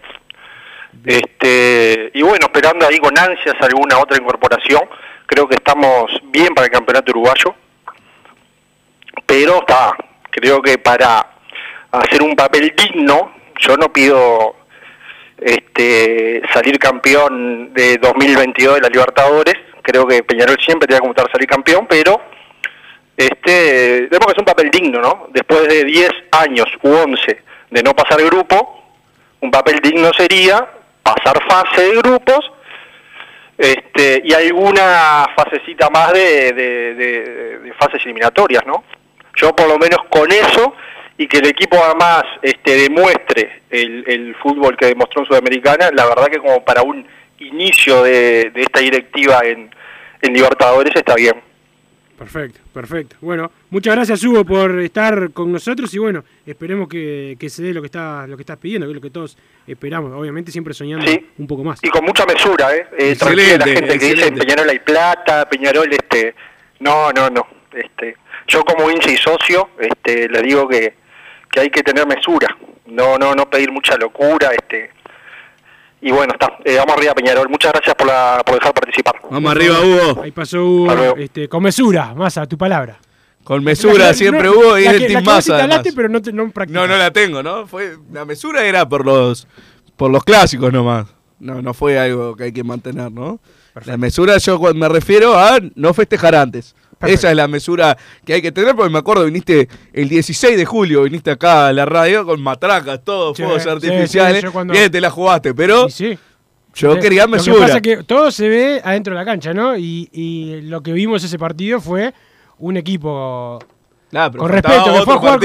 [1.04, 4.82] Este, y bueno, esperando ahí con ansias alguna otra incorporación,
[5.34, 7.56] creo que estamos bien para el campeonato uruguayo,
[9.26, 9.96] pero está,
[10.30, 11.26] creo que para
[11.90, 14.54] hacer un papel digno, yo no pido
[15.38, 21.28] este, salir campeón de 2022 de la Libertadores, creo que Peñarol siempre tiene que gustar
[21.32, 22.20] salir campeón, pero
[23.16, 25.26] este, tenemos que hacer un papel digno, ¿no?
[25.30, 28.84] Después de 10 años u 11 de no pasar grupo,
[29.40, 30.64] un papel digno sería
[31.02, 32.53] pasar fase de grupos
[33.56, 38.84] este, y alguna fasecita más de, de, fases eliminatorias, ¿no?
[39.36, 40.74] Yo por lo menos con eso
[41.18, 46.06] y que el equipo además este, demuestre el, el fútbol que demostró en Sudamericana, la
[46.06, 47.06] verdad que como para un
[47.38, 49.70] inicio de, de esta directiva en,
[50.22, 51.40] en Libertadores está bien.
[52.16, 53.16] Perfecto, perfecto.
[53.20, 57.74] Bueno, muchas gracias Hugo por estar con nosotros y bueno, esperemos que, que se dé
[57.74, 59.36] lo que está lo que estás pidiendo, que es lo que todos
[59.66, 61.26] esperamos, obviamente siempre soñando Sí.
[61.38, 61.80] un poco más.
[61.82, 62.86] Y con mucha mesura, ¿eh?
[62.96, 64.32] eh Excelente, la gente que dice.
[64.32, 66.34] Peñarol hay plata, Peñarol, este...
[66.80, 67.46] No, no, no.
[67.72, 70.94] Este, yo como hincha y socio, este, le digo que,
[71.50, 72.56] que hay que tener mesura,
[72.86, 74.93] no, no, no pedir mucha locura, este...
[76.06, 76.58] Y bueno, está.
[76.64, 77.48] Eh, vamos arriba, Peñarol.
[77.48, 79.14] Muchas gracias por, la, por dejar participar.
[79.30, 80.22] Vamos arriba, Hugo.
[80.22, 82.98] Ahí pasó Hugo, este, con mesura, más a tu palabra.
[83.42, 86.50] Con mesura La- siempre no, hubo y es el Team Massa, pero no, te- no
[86.50, 86.82] practicás.
[86.82, 87.66] No, no la tengo, ¿no?
[87.66, 89.46] Fue, la mesura era por los
[89.96, 91.06] por los clásicos nomás.
[91.40, 93.40] No, no fue algo que hay que mantener, ¿no?
[93.86, 96.74] La mesura yo me refiero a no festejar antes.
[97.06, 100.64] Esa es la mesura que hay que tener, porque me acuerdo, viniste el 16 de
[100.64, 104.38] julio, viniste acá a la radio con matracas, todo, Sí, fuegos sí, artificiales.
[104.38, 107.58] sí, yo cuando- Bien, te la jugaste, pero yo quería Lo que mesura.
[107.60, 109.76] pasa es que todo se ve adentro de la cancha, ¿no?
[109.76, 112.12] Y, y lo que vimos ese partido fue
[112.58, 113.58] un equipo
[114.10, 115.40] Nah, con respeto, que fue a jugar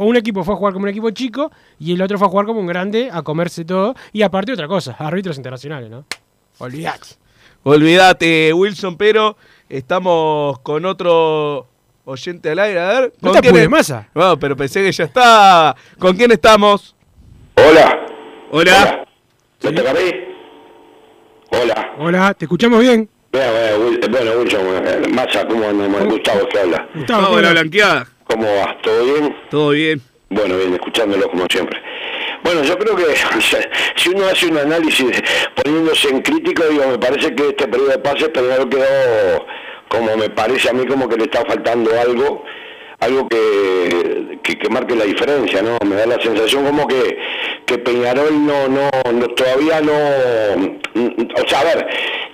[0.00, 2.46] un equipo fue a jugar como un equipo chico y el otro fue a jugar
[2.46, 3.94] como un grande a comerse todo.
[4.12, 6.04] Y aparte otra cosa, árbitros internacionales, ¿no?
[6.58, 7.08] Olvidate.
[7.64, 9.36] Olvídate, Wilson, pero
[9.68, 11.66] estamos con otro
[12.04, 12.80] oyente al aire.
[12.80, 13.68] A ver, No ¿con te quién es?
[13.70, 14.08] Massa.
[14.14, 15.74] No, pero pensé que ya está.
[15.98, 16.94] ¿Con quién estamos?
[17.56, 18.06] Hola.
[18.50, 19.06] Hola.
[19.62, 20.10] ¿Me toca a mí?
[21.50, 21.94] Hola.
[21.98, 23.08] Hola, ¿te escuchamos bien?
[23.32, 23.50] Bueno,
[24.10, 24.32] bueno,
[24.86, 26.04] eh, Massa, ¿cómo andamos?
[26.06, 26.88] Gustavo, que habla?
[26.94, 28.06] Gustavo, Hola, blanqueada.
[28.24, 28.80] ¿Cómo vas?
[28.82, 29.36] ¿Todo bien?
[29.50, 30.02] Todo bien.
[30.30, 31.80] Bueno, bien, escuchándolo como siempre.
[32.46, 33.04] Bueno, yo creo que
[33.96, 35.20] si uno hace un análisis
[35.56, 39.46] poniéndose en crítico, digo, me parece que este periodo de pases Peñarol quedó,
[39.88, 42.44] como me parece a mí, como que le está faltando algo,
[43.00, 45.76] algo que, que, que marque la diferencia, ¿no?
[45.84, 47.18] Me da la sensación como que,
[47.66, 51.88] que Peñarol no, no, no- todavía no, o sea, a ver,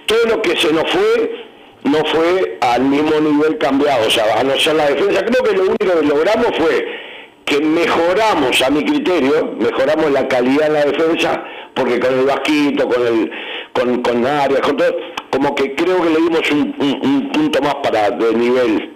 [0.05, 1.47] todo lo que se nos fue
[1.85, 5.57] no fue al mismo nivel cambiado, o sea, a no ser la defensa, creo que
[5.57, 7.01] lo único que logramos fue
[7.45, 12.89] que mejoramos, a mi criterio, mejoramos la calidad de la defensa, porque con el Vasquito,
[12.89, 13.31] con el
[13.73, 14.95] con, con Arias, con todo,
[15.31, 18.91] como que creo que le dimos un, un- un punto más para de nivel.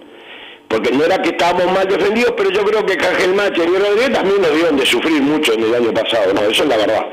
[0.67, 4.11] Porque no era que estábamos mal defendidos, pero yo creo que Ángel Mache y Rodríguez
[4.13, 7.05] también nos dieron de sufrir mucho en el año pasado, no, eso es la verdad.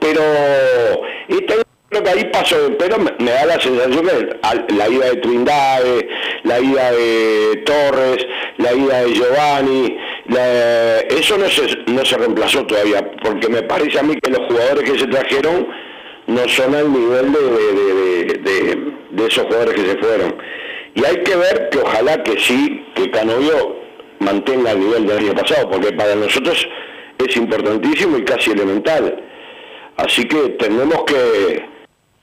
[0.00, 0.20] Pero
[1.28, 1.63] este
[1.94, 6.08] creo que ahí pasó, pero me, me da la sensación que la ida de Trindade,
[6.44, 8.26] la ida de Torres,
[8.58, 9.96] la ida de Giovanni,
[11.10, 14.90] eso no se, no se reemplazó todavía, porque me parece a mí que los jugadores
[14.90, 15.66] que se trajeron
[16.26, 20.36] no son al nivel de- de- de esos jugadores que se fueron.
[20.94, 23.76] Y hay que ver que ojalá que sí, que Canovio
[24.20, 26.66] mantenga el nivel del año pasado, porque para nosotros
[27.26, 29.22] es importantísimo y casi elemental.
[29.96, 31.64] Así que tenemos que,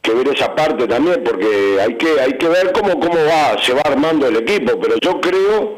[0.02, 3.74] que ver esa parte también, porque hay que, hay que ver cómo, cómo va, se
[3.74, 5.78] va armando el equipo, pero yo creo,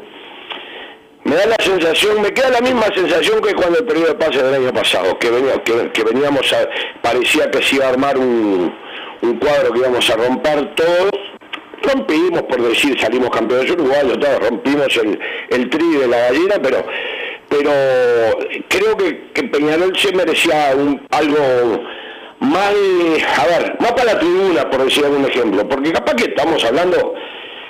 [1.24, 4.42] me da la sensación, me queda la misma sensación que cuando el periodo de pase
[4.42, 6.68] del año pasado, que, venía, que, veníamos a,
[7.02, 8.74] parecía que se iba a armar un,
[9.22, 11.10] un cuadro que íbamos a romper todo,
[11.82, 15.18] rompimos por decir, salimos campeones uruguayos, todo, rompimos el,
[15.50, 16.86] el tri de la gallina, pero
[17.46, 17.70] pero
[18.68, 21.84] creo que, que Peñarol se merecía un- algo
[22.44, 26.24] más de- a ver, más para la tribuna, por decir algún ejemplo, porque capaz que
[26.24, 27.14] estamos hablando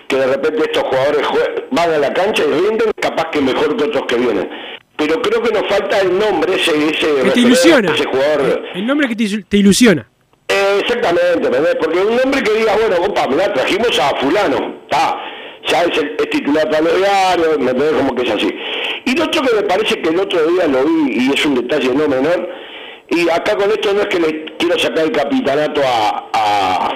[0.09, 3.77] que de repente estos jugadores jue- van a la cancha y rinden, capaz que mejor
[3.77, 4.49] que otros que vienen.
[4.97, 7.93] Pero creo que nos falta el nombre, ese, ese, Que te ilusiona.
[7.95, 8.63] ese jugador.
[8.75, 10.07] El nombre que te, ilu- te ilusiona.
[10.49, 11.77] Eh, exactamente, ¿entendés?
[11.81, 15.17] Porque un hombre que diga, bueno, opa, mirá, trajimos a fulano, está,
[15.67, 17.93] ya es, el- es titular para los diarios, ¿me entendés?
[17.95, 18.49] Como que es así.
[19.07, 21.55] Y lo otro que me parece que el otro día lo vi, y es un
[21.57, 22.49] detalle no menor,
[23.11, 26.89] y acá con esto no es que le quiero sacar el capitanato a, a,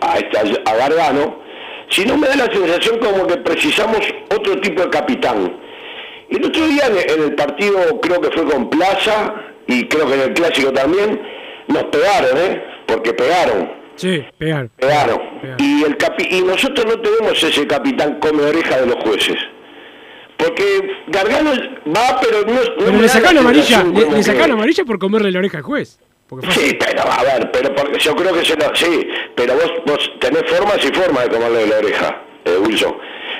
[0.00, 1.40] a, esta- a Gargano,
[1.88, 3.98] sino me da la sensación como que precisamos
[4.34, 5.56] otro tipo de capitán.
[6.28, 9.34] Y el otro día en el partido, creo que fue con Plaza,
[9.66, 11.20] y creo que en el clásico también,
[11.66, 12.62] nos pegaron, ¿eh?
[12.86, 14.68] Porque pegaron, Sí, pegar.
[14.76, 15.20] pegaron.
[15.58, 19.36] Y, el capi- y nosotros no tenemos ese capitán come oreja de los jueces.
[20.40, 21.50] Porque Gargano
[21.94, 25.30] va, pero no, no Pero le sacaron la amarilla, le, le sacaron amarilla por comerle
[25.30, 25.98] la oreja al juez.
[26.50, 30.12] Sí, pero a ver, pero porque yo creo que se lo, sí, pero vos, vos
[30.20, 32.96] tenés formas y formas de comerle la oreja, eh, Wilson.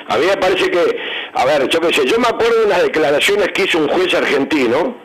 [0.09, 0.97] A mí me parece que,
[1.33, 4.13] a ver, yo qué sé, yo me acuerdo de las declaraciones que hizo un juez
[4.13, 4.97] argentino,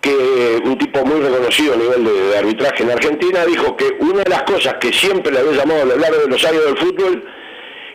[0.00, 4.24] que un tipo muy reconocido a nivel de, de arbitraje en Argentina, dijo que una
[4.24, 6.76] de las cosas que siempre le había llamado a lo largo de los años del
[6.78, 7.24] fútbol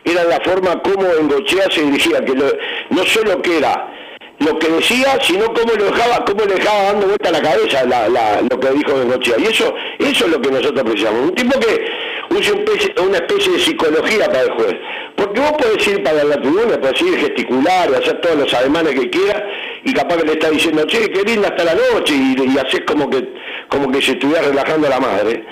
[0.04, 2.52] era la forma como Engochea se dirigía, que lo-
[2.90, 3.94] no solo que era
[4.40, 8.08] lo que decía, sino cómo lo dejaba, cómo le dejaba dando vuelta la cabeza la-
[8.08, 9.34] la- lo que dijo Bengochea.
[9.38, 11.22] Y eso, eso es lo que nosotros precisamos.
[11.22, 11.90] Un tipo que
[12.36, 14.74] use un especie- una especie de psicología para el juez.
[15.16, 19.10] Porque vos podés ir para la tribuna, podés ir gesticular, hacer todos los ademanes que
[19.10, 19.42] quieras,
[19.84, 22.82] y capaz que le está diciendo, che, qué linda hasta la noche, y, y haces
[22.86, 23.28] como que,
[23.68, 25.44] como que se estuviera relajando a la madre.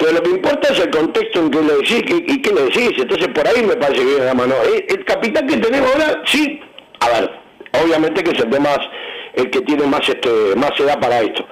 [0.00, 2.62] Pero lo que importa es el contexto en que le decís que- y qué le
[2.64, 2.90] decís.
[2.98, 4.54] Entonces por ahí me parece que viene la mano.
[4.74, 6.58] Eh, El, capitán que tenemos ahora, sí,
[7.00, 7.30] a ver,
[7.84, 8.78] obviamente que es el de más,
[9.34, 11.46] el que tiene más este, más edad para esto,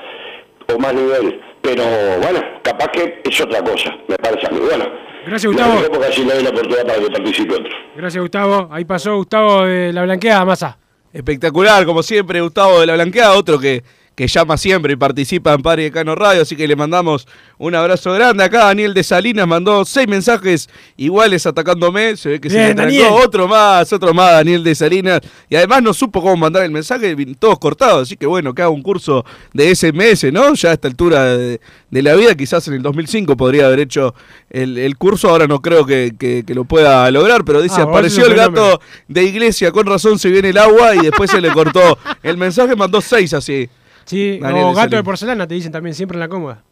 [0.74, 1.40] o más nivel.
[1.60, 1.82] Pero
[2.22, 4.60] bueno, capaz que es otra cosa, me parece a mí.
[4.60, 4.86] Bueno,
[5.26, 5.92] Gracias, lo Gustavo.
[5.92, 7.72] porque así le doy la oportunidad para que participe otro.
[7.96, 8.68] Gracias, Gustavo.
[8.72, 10.78] Ahí pasó Gustavo de la blanqueada, masa.
[11.12, 13.82] Espectacular, como siempre, Gustavo de la Blanqueada, otro que,
[14.18, 17.72] que llama siempre y participa en Padre de Cano Radio, así que le mandamos un
[17.76, 18.42] abrazo grande.
[18.42, 23.06] Acá Daniel de Salinas mandó seis mensajes iguales atacándome, se ve que se le Daniel.
[23.12, 27.14] otro más, otro más, Daniel de Salinas, y además no supo cómo mandar el mensaje,
[27.38, 30.52] todos cortados, así que bueno, que haga un curso de SMS, ¿no?
[30.54, 34.16] Ya a esta altura de, de la vida, quizás en el 2005 podría haber hecho
[34.50, 37.84] el, el curso, ahora no creo que, que- que lo pueda lograr, pero dice, Ah,
[37.84, 41.52] apareció el gato de iglesia, con razón se viene el agua y después se le
[41.52, 43.68] cortó el mensaje, mandó seis así.
[44.08, 46.64] Sí, Daniel o de gato de porcelana te dicen también, siempre en la cómoda.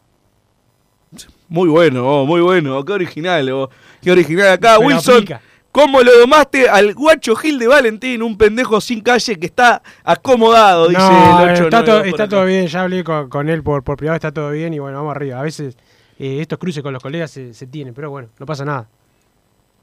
[1.48, 3.70] Muy bueno, oh, muy bueno, qué original, oh,
[4.00, 4.76] qué original acá.
[4.78, 5.42] Pero Wilson, aplica.
[5.70, 10.88] ¿cómo lo domaste al guacho Gil de Valentín, un pendejo sin calle que está acomodado?
[10.88, 13.84] Dice No, el 8 está, todo, está todo bien, ya hablé con, con él por,
[13.84, 15.38] por privado, está todo bien y bueno, vamos arriba.
[15.38, 15.76] A veces
[16.18, 18.88] eh, estos cruces con los colegas se, se tienen, pero bueno, no pasa nada.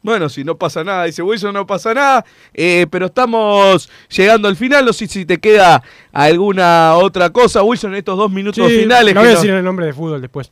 [0.03, 2.25] Bueno, si no pasa nada, dice Wilson, no pasa nada.
[2.53, 4.85] eh, pero estamos llegando al final.
[4.85, 5.81] No sé si te queda
[6.11, 9.13] alguna otra cosa, Wilson, en estos dos minutos Sí, finales.
[9.15, 10.51] lo voy a no- decir el nombre de fútbol después.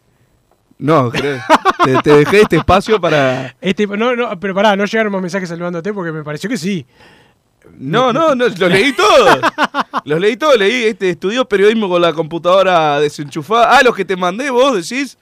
[0.78, 1.40] No, te,
[2.04, 3.56] te dejé este espacio para.
[3.62, 6.86] Este, no, no, pero pará, no llegaron más mensajes saludándote porque me pareció que sí.
[7.78, 9.40] No, no, no, los leí todos.
[10.06, 13.78] Los leí todos, leí, este, estudió periodismo con la computadora desenchufada.
[13.78, 15.18] Ah, los que te mandé vos, decís.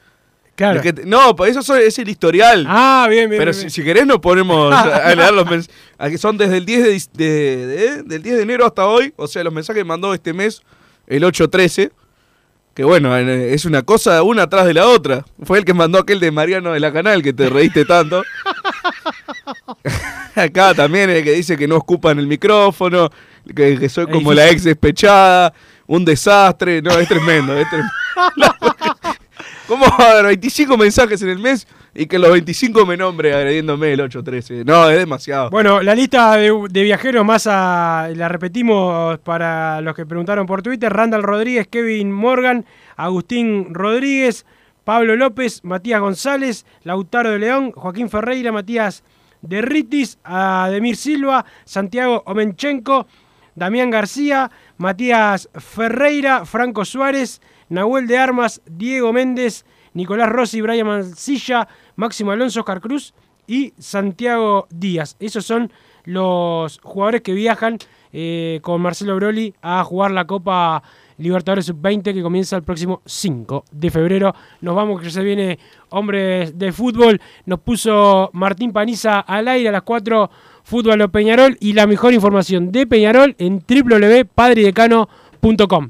[0.59, 0.81] Claro.
[0.81, 2.65] Que te- no, pues eso es el historial.
[2.67, 3.39] Ah, bien, bien.
[3.39, 3.71] Pero bien, si, bien.
[3.71, 6.19] si querés nos ponemos a leer los mensajes.
[6.19, 9.13] Son desde el 10 de, de- de- del 10 de enero hasta hoy.
[9.15, 10.61] O sea, los mensajes que mandó este mes,
[11.07, 11.91] el 8-13.
[12.73, 15.23] Que bueno, eh, es una cosa una atrás de la otra.
[15.43, 18.21] Fue el que mandó aquel de Mariano de la Canal que te reíste tanto.
[20.35, 23.09] Acá también el que dice que no escupan el micrófono,
[23.55, 25.53] que, que soy como la ex despechada,
[25.87, 26.81] un desastre.
[26.81, 27.57] No, es tremendo.
[27.57, 27.91] Es tremendo.
[29.69, 33.33] ¿Cómo va a haber 25 mensajes en el mes y que los 25 me nombre
[33.33, 34.65] agrediéndome el 8-13?
[34.65, 35.49] No, es demasiado.
[35.51, 40.63] Bueno, la lista de, de viajeros más a- la repetimos para los que preguntaron por
[40.63, 40.91] Twitter.
[40.91, 42.65] Randall Rodríguez, Kevin Morgan,
[42.97, 44.45] Agustín Rodríguez,
[44.83, 49.03] Pablo López, Matías González, Lautaro de León, Joaquín Ferreira, Matías
[49.43, 53.05] Derritis, Ademir Silva, Santiago Omenchenko,
[53.53, 57.39] Damián García, Matías Ferreira, Franco Suárez,
[57.69, 63.13] Nahuel de Armas, Diego Méndez, Nicolás Rossi, Brian Mancilla, Máximo Alonso, Oscar Cruz
[63.47, 65.15] y Santiago Díaz.
[65.19, 65.71] Esos son
[66.05, 67.77] los jugadores que viajan
[68.11, 70.81] eh, con Marcelo Broli a jugar la Copa
[71.17, 74.33] Libertadores Sub-20 que comienza el próximo 5 de febrero.
[74.61, 75.59] Nos vamos, que se viene
[75.89, 77.19] hombres de fútbol.
[77.45, 80.31] Nos puso Martín Paniza al aire a las 4
[80.63, 85.89] Fútbol o Peñarol y la mejor información de Peñarol en www.padridecano.com.